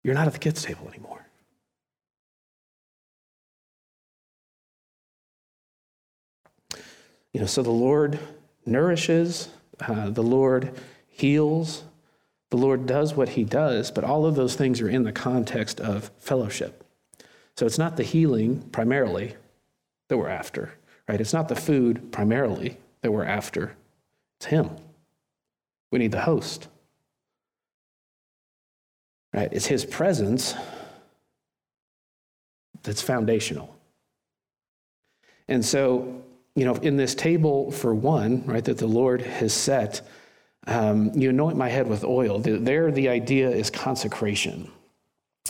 [0.04, 1.26] you're not at the kids' table anymore.
[7.34, 8.18] You know, so the Lord
[8.66, 9.50] nourishes,
[9.82, 10.74] uh, the Lord
[11.16, 11.86] heals,
[12.52, 15.80] the Lord does what he does, but all of those things are in the context
[15.80, 16.84] of fellowship.
[17.56, 19.36] So it's not the healing primarily
[20.10, 20.74] that we're after,
[21.08, 21.22] right?
[21.22, 23.76] It's not the food primarily that we're after,
[24.40, 24.70] it's him.
[25.90, 26.68] We need the host,
[29.34, 29.48] right?
[29.54, 30.54] It's his presence
[32.84, 33.74] that's foundational.
[35.48, 36.24] And so
[36.56, 40.02] you know, in this table for one, right, that the Lord has set,
[40.68, 42.40] um, you anoint my head with oil.
[42.40, 44.72] There, the idea is consecration.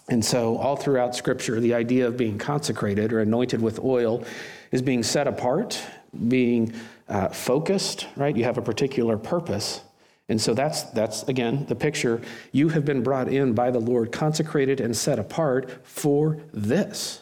[0.10, 4.23] And so, all throughout Scripture, the idea of being consecrated or anointed with oil
[4.71, 5.82] is being set apart,
[6.28, 6.73] being
[7.08, 8.36] uh, focused, right?
[8.36, 9.82] You have a particular purpose.
[10.28, 12.21] And so that's that's again the picture.
[12.51, 17.21] You have been brought in by the Lord, consecrated and set apart for this,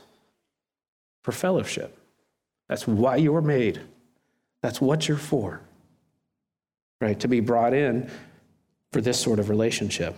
[1.21, 1.97] for fellowship.
[2.69, 3.81] That's why you were made.
[4.61, 5.59] That's what you're for,
[7.03, 7.19] right?
[7.19, 8.09] To be brought in
[8.93, 10.15] for this sort of relationship.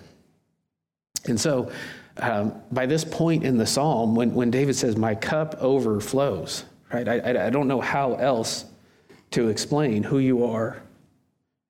[1.26, 1.72] And so,
[2.18, 7.08] um, by this point in the psalm, when, when David says, My cup overflows, right?
[7.08, 8.66] I, I, don't know how else
[9.32, 10.82] to explain who you are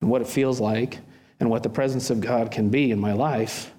[0.01, 0.99] and what it feels like
[1.39, 3.71] and what the presence of God can be in my life.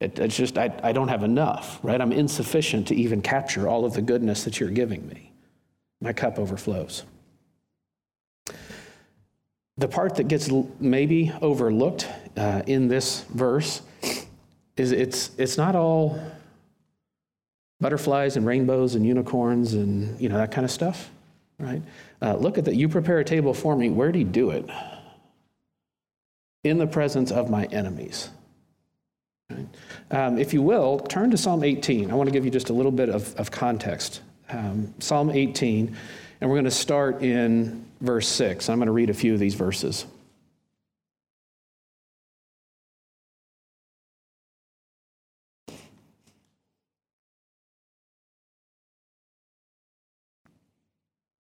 [0.00, 2.00] It, it's just, I, I don't have enough, right?
[2.00, 5.32] I'm insufficient to even capture all of the goodness that you're giving me
[6.00, 7.02] my cup overflows.
[9.80, 13.80] The part that gets maybe overlooked uh, in this verse
[14.76, 16.20] is it's, it's not all
[17.80, 21.10] butterflies and rainbows and unicorns and you know that kind of stuff,
[21.58, 21.80] right?
[22.20, 22.74] Uh, look at that.
[22.74, 23.88] You prepare a table for me.
[23.88, 24.68] Where do you do it?
[26.62, 28.28] In the presence of my enemies.
[30.10, 32.10] Um, if you will, turn to Psalm 18.
[32.10, 34.20] I want to give you just a little bit of, of context
[34.52, 35.96] um, Psalm 18,
[36.40, 38.68] and we're going to start in verse 6.
[38.68, 40.06] I'm going to read a few of these verses.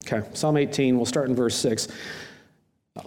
[0.07, 1.88] Okay, Psalm 18, we'll start in verse 6.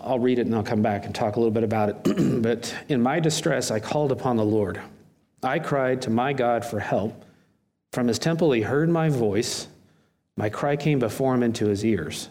[0.01, 2.41] I'll read it and I'll come back and talk a little bit about it.
[2.41, 4.81] but in my distress, I called upon the Lord.
[5.43, 7.23] I cried to my God for help.
[7.93, 9.67] From his temple, he heard my voice.
[10.37, 12.29] My cry came before him into his ears.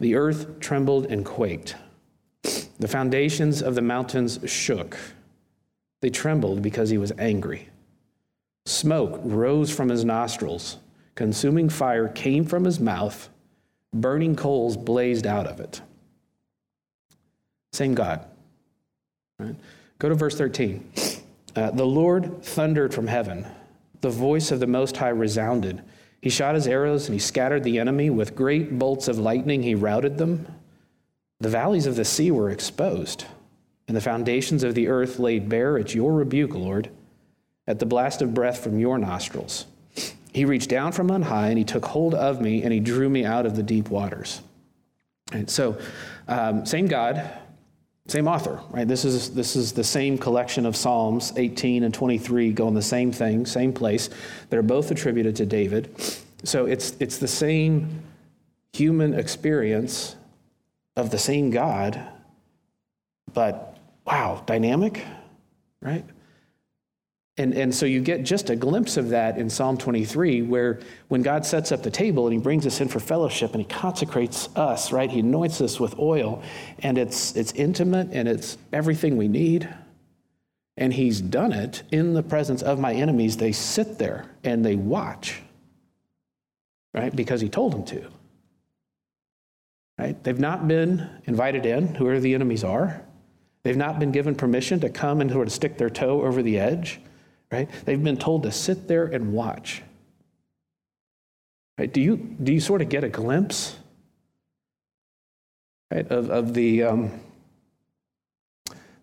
[0.00, 1.76] The earth trembled and quaked.
[2.78, 4.98] The foundations of the mountains shook.
[6.00, 7.68] They trembled because he was angry.
[8.66, 10.78] Smoke rose from his nostrils.
[11.14, 13.28] Consuming fire came from his mouth.
[13.94, 15.80] Burning coals blazed out of it.
[17.72, 18.24] Same God.
[19.38, 19.56] Right?
[19.98, 20.92] Go to verse 13.
[21.56, 23.46] Uh, the Lord thundered from heaven.
[24.00, 25.82] The voice of the Most High resounded.
[26.20, 28.10] He shot his arrows and he scattered the enemy.
[28.10, 30.46] With great bolts of lightning, he routed them.
[31.40, 33.24] The valleys of the sea were exposed,
[33.86, 36.90] and the foundations of the earth laid bare at your rebuke, Lord,
[37.66, 39.66] at the blast of breath from your nostrils.
[40.32, 43.08] He reached down from on high and he took hold of me and he drew
[43.08, 44.40] me out of the deep waters.
[45.32, 45.78] And so,
[46.26, 47.30] um, same God,
[48.08, 48.88] same author, right?
[48.88, 53.12] This is, this is the same collection of Psalms 18 and 23 going the same
[53.12, 54.08] thing, same place.
[54.48, 55.94] They're both attributed to David.
[56.42, 58.02] So it's, it's the same
[58.72, 60.16] human experience
[60.96, 62.00] of the same God,
[63.34, 65.04] but wow, dynamic,
[65.82, 66.04] right?
[67.38, 71.22] And, and so you get just a glimpse of that in Psalm 23, where when
[71.22, 74.48] God sets up the table and he brings us in for fellowship and he consecrates
[74.56, 75.08] us, right?
[75.08, 76.42] He anoints us with oil,
[76.80, 79.72] and it's, it's intimate and it's everything we need.
[80.76, 83.36] And he's done it in the presence of my enemies.
[83.36, 85.40] They sit there and they watch,
[86.92, 87.14] right?
[87.14, 88.04] Because he told them to.
[89.96, 90.22] Right?
[90.24, 93.04] They've not been invited in, whoever the enemies are.
[93.62, 96.58] They've not been given permission to come and sort of stick their toe over the
[96.58, 97.00] edge
[97.50, 97.68] right?
[97.84, 99.82] They've been told to sit there and watch.
[101.78, 101.92] Right?
[101.92, 103.76] Do, you, do you sort of get a glimpse
[105.92, 107.20] right, of, of the um,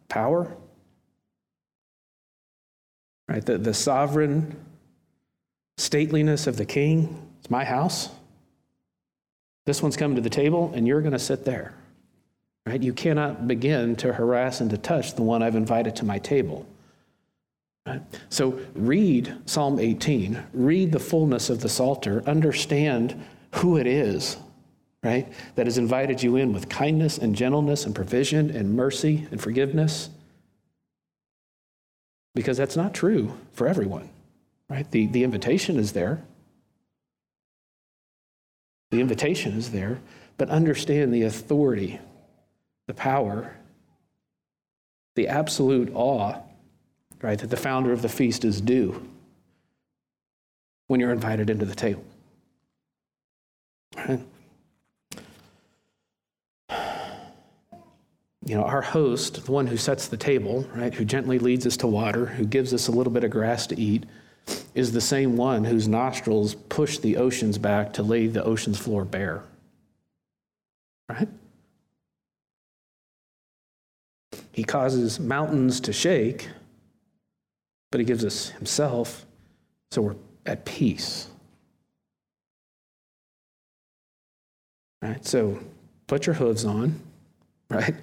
[0.10, 0.56] power?
[3.30, 3.46] Right?
[3.46, 4.56] The, the sovereign
[5.78, 7.22] stateliness of the king.
[7.40, 8.10] It's my house.
[9.66, 11.74] This one's coming to the table, and you're going to sit there.
[12.66, 12.82] Right?
[12.82, 16.68] You cannot begin to harass and to touch the one I've invited to my table.
[18.30, 23.24] So read Psalm 18, read the fullness of the Psalter, understand
[23.56, 24.38] who it is,
[25.04, 29.40] right, that has invited you in with kindness and gentleness and provision and mercy and
[29.40, 30.10] forgiveness.
[32.34, 34.10] Because that's not true for everyone,
[34.68, 34.90] right?
[34.92, 36.24] The, the invitation is there.
[38.92, 40.00] The invitation is there,
[40.38, 42.00] but understand the authority,
[42.88, 43.56] the power,
[45.16, 46.42] the absolute awe
[47.22, 49.02] right, that the founder of the feast is due
[50.88, 52.04] when you're invited into the table.
[53.98, 54.20] Right?
[58.48, 61.78] You know, our host, the one who sets the table, right, who gently leads us
[61.78, 64.06] to water, who gives us a little bit of grass to eat,
[64.76, 69.04] is the same one whose nostrils push the oceans back to lay the ocean's floor
[69.04, 69.44] bare.
[71.10, 71.28] Right?
[74.52, 76.50] He causes mountains to shake
[77.96, 79.26] but he gives us himself
[79.90, 80.16] so we're
[80.46, 81.30] at peace.
[85.02, 85.26] Right?
[85.26, 85.62] So
[86.06, 87.00] put your hooves on,
[87.70, 87.96] right?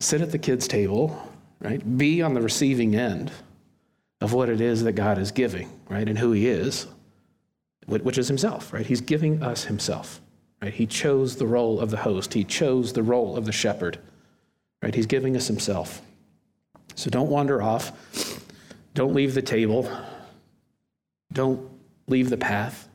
[0.00, 1.30] Sit at the kids' table,
[1.60, 1.96] right?
[1.96, 3.30] Be on the receiving end
[4.20, 6.08] of what it is that God is giving, right?
[6.08, 6.88] And who he is,
[7.86, 8.84] which is himself, right?
[8.84, 10.20] He's giving us himself,
[10.60, 10.74] right?
[10.74, 14.00] He chose the role of the host, he chose the role of the shepherd,
[14.82, 14.92] right?
[14.92, 16.02] He's giving us himself.
[16.96, 18.31] So don't wander off.
[18.94, 19.90] Don't leave the table.
[21.32, 21.70] Don't
[22.08, 22.88] leave the path,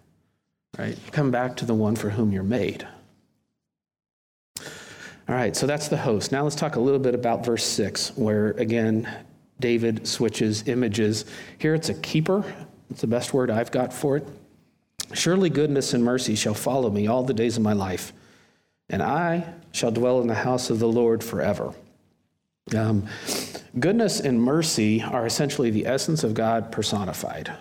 [0.78, 0.98] right?
[1.12, 2.88] Come back to the one for whom you're made.
[5.30, 6.32] All right, so that's the host.
[6.32, 9.10] Now let's talk a little bit about verse 6, where again,
[9.60, 11.26] David switches images.
[11.58, 12.46] Here it's a keeper.
[12.90, 14.28] It's the best word I've got for it.
[15.14, 18.14] Surely goodness and mercy shall follow me all the days of my life,
[18.90, 21.74] and I shall dwell in the house of the Lord forever.
[22.76, 23.08] Um,
[23.80, 27.54] Goodness and mercy are essentially the essence of God personified.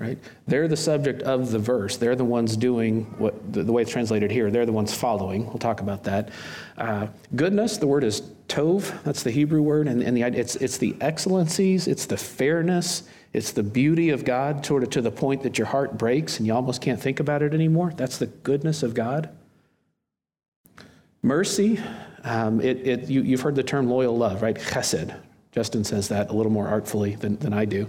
[0.00, 0.18] Right?
[0.48, 1.96] They're the subject of the verse.
[1.96, 4.50] They're the ones doing what the, the way it's translated here.
[4.50, 5.46] They're the ones following.
[5.46, 6.30] We'll talk about that.
[6.76, 9.02] Uh, goodness, the word is tov.
[9.04, 13.52] That's the Hebrew word, and, and the it's it's the excellencies, it's the fairness, it's
[13.52, 16.54] the beauty of God, sort of to the point that your heart breaks and you
[16.54, 17.92] almost can't think about it anymore.
[17.96, 19.30] That's the goodness of God.
[21.22, 21.80] Mercy,
[22.24, 24.56] um, it, it, you, have heard the term loyal love, right?
[24.56, 25.14] Chesed.
[25.52, 27.88] Justin says that a little more artfully than, than I do.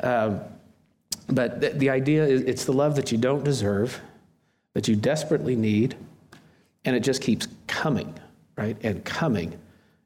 [0.00, 0.40] Um,
[1.28, 4.00] but the, the idea is it's the love that you don't deserve,
[4.74, 5.96] that you desperately need,
[6.84, 8.14] and it just keeps coming,
[8.56, 8.76] right?
[8.82, 9.58] And coming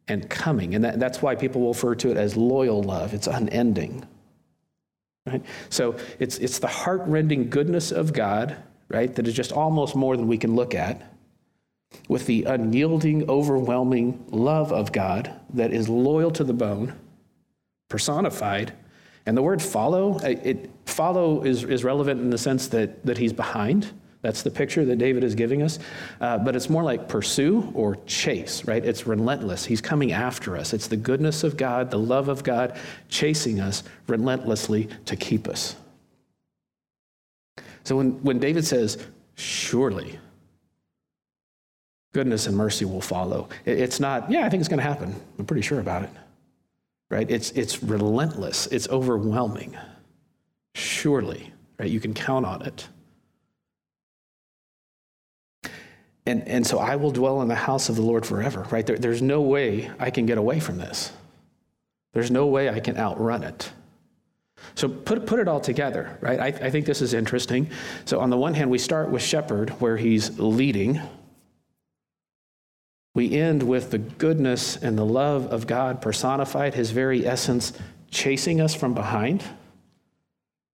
[0.09, 0.75] and coming.
[0.75, 3.15] And that, that's why people will refer to it as loyal love.
[3.15, 4.07] It's unending.
[5.27, 5.45] Right?
[5.71, 8.57] So it's, it's the heart-rending goodness of God,
[8.89, 11.16] right, that is just almost more than we can look at
[12.09, 16.95] with the unyielding, overwhelming love of God that is loyal to the bone,
[17.89, 18.73] personified.
[19.27, 23.33] And the word follow, it, follow is, is relevant in the sense that, that he's
[23.33, 23.93] behind.
[24.23, 25.79] That's the picture that David is giving us.
[26.21, 28.85] Uh, but it's more like pursue or chase, right?
[28.85, 29.65] It's relentless.
[29.65, 30.73] He's coming after us.
[30.73, 32.79] It's the goodness of God, the love of God,
[33.09, 35.77] chasing us relentlessly to keep us.
[37.85, 38.99] So when, when David says,
[39.37, 40.19] surely,
[42.17, 43.47] goodness and mercy will follow.
[43.67, 45.15] It's not, yeah, I think it's going to happen.
[45.39, 46.11] I'm pretty sure about it.
[47.11, 47.31] Right?
[47.31, 49.77] It's, it's relentless, it's overwhelming.
[50.75, 51.91] Surely, right?
[51.91, 52.89] You can count on it.
[56.25, 58.87] And, and so I will dwell in the house of the Lord forever, right?
[58.87, 61.13] There, there's no way I can get away from this.
[62.15, 63.71] There's no way I can outrun it.
[64.75, 66.41] So put, put it all together, right?
[66.41, 67.69] I, I think this is interesting.
[68.07, 70.99] So on the one hand, we start with Shepherd, where he's leading,
[73.17, 77.73] we end with the goodness and the love of God personified, his very essence
[78.11, 79.43] chasing us from behind,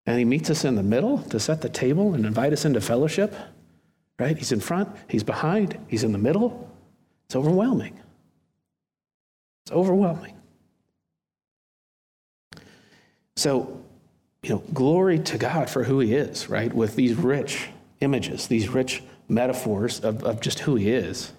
[0.05, 2.81] and he meets us in the middle to set the table and invite us into
[2.81, 3.33] fellowship,
[4.19, 4.37] right?
[4.37, 6.69] He's in front, he's behind, he's in the middle.
[7.27, 7.97] It's overwhelming.
[9.65, 10.35] It's overwhelming.
[13.37, 13.81] So,
[14.41, 16.73] you know, glory to God for who he is, right?
[16.73, 17.69] With these rich
[18.01, 21.31] images, these rich metaphors of, of just who he is.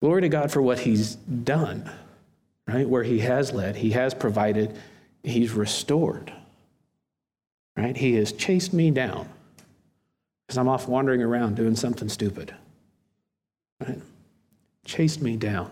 [0.00, 1.90] Glory to God for what he's done,
[2.66, 2.88] right?
[2.88, 4.76] Where he has led, he has provided,
[5.22, 6.32] he's restored,
[7.76, 7.96] right?
[7.96, 9.28] He has chased me down
[10.46, 12.54] because I'm off wandering around doing something stupid,
[13.80, 14.00] right?
[14.84, 15.70] Chased me down.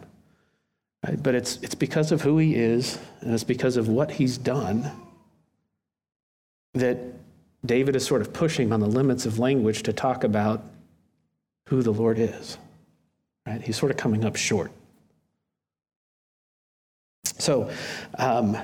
[1.06, 1.22] Right?
[1.22, 4.90] But it's, it's because of who he is, and it's because of what he's done
[6.72, 6.98] that
[7.64, 10.64] David is sort of pushing on the limits of language to talk about
[11.68, 12.58] who the Lord is.
[13.46, 13.60] Right?
[13.60, 14.72] He's sort of coming up short.
[17.38, 17.70] So,
[18.18, 18.56] um,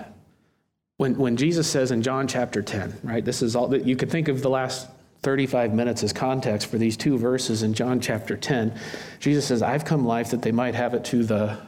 [0.96, 4.10] when, when Jesus says in John chapter 10, right, this is all that you could
[4.10, 4.88] think of the last
[5.22, 8.78] 35 minutes as context for these two verses in John chapter 10.
[9.18, 11.58] Jesus says, I've come life that they might have it to the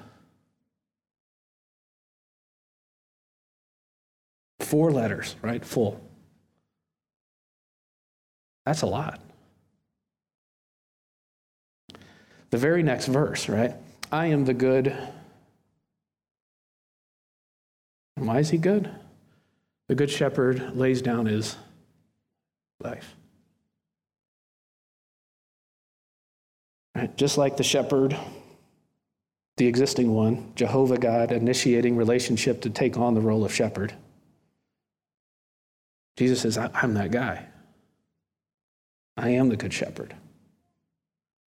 [4.60, 5.62] four letters, right?
[5.64, 6.00] Full.
[8.64, 9.20] That's a lot.
[12.52, 13.74] The very next verse, right?
[14.12, 14.96] I am the good.
[18.14, 18.88] why is he good?
[19.88, 21.56] The good shepherd lays down his
[22.78, 23.16] life.
[26.94, 27.16] Right?
[27.16, 28.16] Just like the shepherd,
[29.56, 33.94] the existing one, Jehovah God, initiating relationship to take on the role of shepherd.
[36.18, 37.46] Jesus says, I'm that guy.
[39.16, 40.14] I am the good shepherd.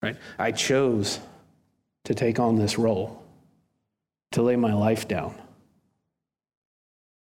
[0.02, 0.16] Right?
[0.38, 1.20] I chose
[2.04, 3.22] to take on this role,
[4.32, 5.34] to lay my life down.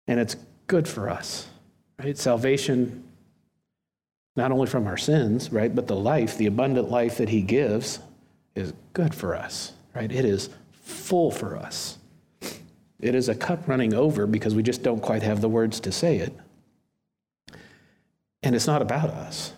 [0.07, 0.35] And it's
[0.67, 1.47] good for us.
[1.97, 2.17] Right?
[2.17, 3.05] Salvation
[4.35, 7.99] not only from our sins, right, but the life, the abundant life that he gives
[8.53, 10.11] is good for us, right?
[10.11, 11.97] It is full for us.
[12.99, 15.91] It is a cup running over because we just don't quite have the words to
[15.91, 16.33] say it.
[18.43, 19.53] And it's not about us.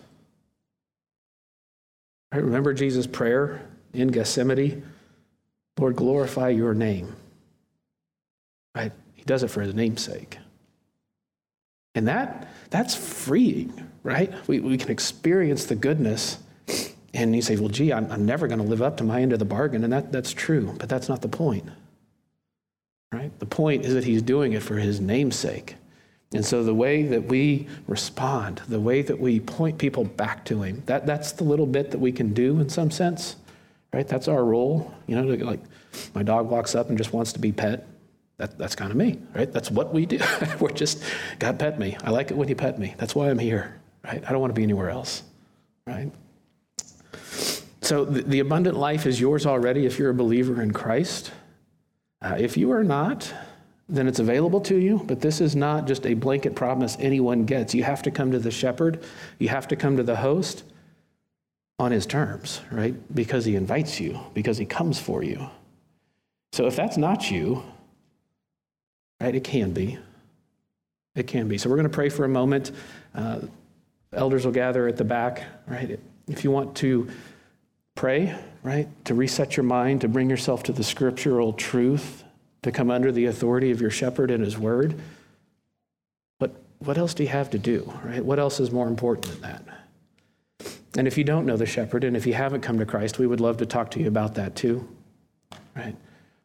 [2.32, 2.42] Right?
[2.42, 4.84] Remember Jesus' prayer in Gethsemane?
[5.78, 7.14] Lord, glorify your name.
[8.74, 8.92] Right?
[9.14, 10.38] He does it for his namesake.
[11.94, 14.32] And that, that's freeing, right?
[14.46, 16.38] We, we can experience the goodness.
[17.14, 19.32] And you say, well, gee, I'm, I'm never going to live up to my end
[19.32, 19.82] of the bargain.
[19.82, 21.68] And that, that's true, but that's not the point.
[23.12, 23.36] Right?
[23.40, 25.76] The point is that he's doing it for his namesake.
[26.34, 30.62] And so the way that we respond, the way that we point people back to
[30.62, 33.36] him, that, that's the little bit that we can do in some sense,
[33.94, 34.06] right?
[34.06, 34.92] That's our role.
[35.06, 35.60] You know, like
[36.14, 37.86] my dog walks up and just wants to be pet.
[38.36, 39.50] That, that's kind of me, right?
[39.50, 40.20] That's what we do.
[40.60, 41.02] We're just,
[41.38, 41.96] God pet me.
[42.04, 42.94] I like it when you pet me.
[42.98, 44.22] That's why I'm here, right?
[44.24, 45.22] I don't want to be anywhere else,
[45.86, 46.12] right?
[47.80, 51.32] So the, the abundant life is yours already if you're a believer in Christ.
[52.20, 53.32] Uh, if you are not,
[53.88, 55.02] then it's available to you.
[55.06, 57.74] But this is not just a blanket promise anyone gets.
[57.74, 59.04] You have to come to the shepherd,
[59.38, 60.64] you have to come to the host
[61.78, 62.94] on his terms, right?
[63.14, 65.48] Because he invites you, because he comes for you.
[66.52, 67.62] So if that's not you,
[69.20, 69.98] right, it can be.
[71.14, 71.56] It can be.
[71.56, 72.72] So we're going to pray for a moment.
[73.14, 73.40] Uh,
[74.12, 75.98] elders will gather at the back, right?
[76.26, 77.08] If you want to
[77.94, 82.24] pray, right, to reset your mind, to bring yourself to the scriptural truth
[82.62, 84.98] to come under the authority of your shepherd and his word.
[86.38, 88.24] But what else do you have to do, right?
[88.24, 89.64] What else is more important than that?
[90.96, 93.26] And if you don't know the shepherd and if you haven't come to Christ, we
[93.26, 94.88] would love to talk to you about that too,
[95.76, 95.94] right?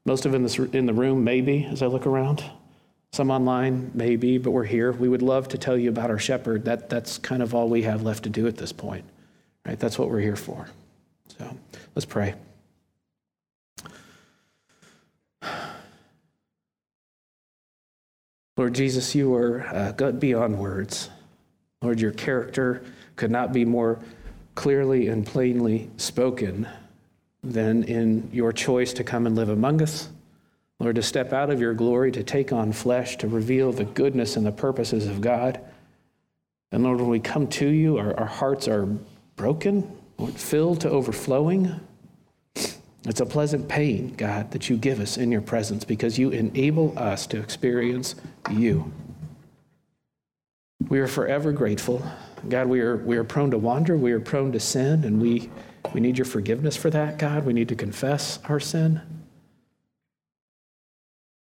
[0.06, 2.44] Most of in, this, in the room, maybe, as I look around.
[3.14, 4.92] Some online, maybe, but we're here.
[4.92, 6.66] We would love to tell you about our shepherd.
[6.66, 9.06] That, that's kind of all we have left to do at this point,
[9.66, 9.80] right?
[9.80, 10.68] That's what we're here for.
[11.38, 11.58] So
[11.96, 12.36] let's pray.
[18.56, 21.10] Lord Jesus, you are uh, beyond words.
[21.82, 22.84] Lord, your character
[23.16, 24.00] could not be more
[24.56, 26.68] clearly and plainly spoken
[27.44, 30.10] than in your choice to come and live among us.
[30.80, 34.36] Lord, to step out of your glory, to take on flesh, to reveal the goodness
[34.36, 35.60] and the purposes of God.
[36.72, 38.86] And Lord, when we come to you, our, our hearts are
[39.36, 39.98] broken,
[40.36, 41.80] filled to overflowing.
[43.06, 46.98] It's a pleasant pain, God, that you give us in your presence because you enable
[46.98, 48.16] us to experience
[48.50, 48.92] you.
[50.88, 52.06] We are forever grateful.
[52.48, 55.50] God, we are, we are prone to wander, we are prone to sin, and we,
[55.94, 57.46] we need your forgiveness for that, God.
[57.46, 59.02] We need to confess our sin.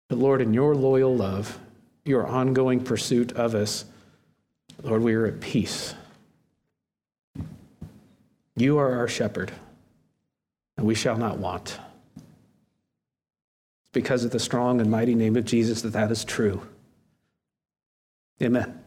[0.08, 1.58] But Lord, in your loyal love,
[2.04, 3.84] your ongoing pursuit of us,
[4.82, 5.94] Lord, we are at peace.
[8.56, 9.52] You are our shepherd,
[10.78, 11.78] and we shall not want.
[12.16, 12.24] It's
[13.92, 16.66] because of the strong and mighty name of Jesus that that is true.
[18.40, 18.77] Amen.